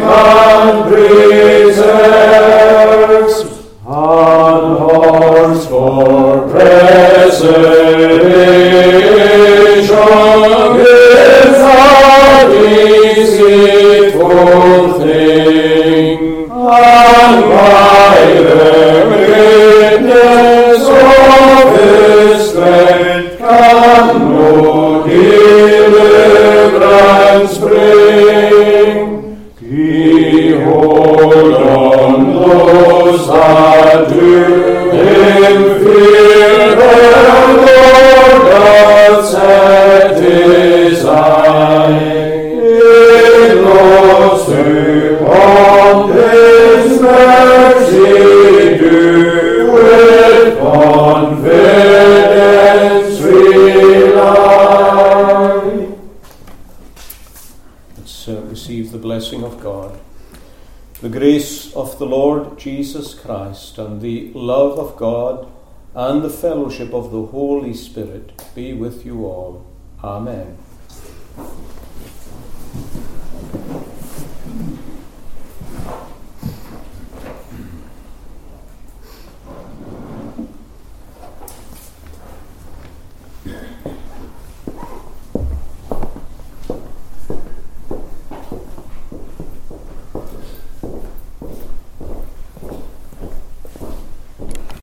[0.00, 1.07] from
[66.68, 69.64] fellowship of the Holy Spirit be with you all.
[70.04, 70.57] Amen.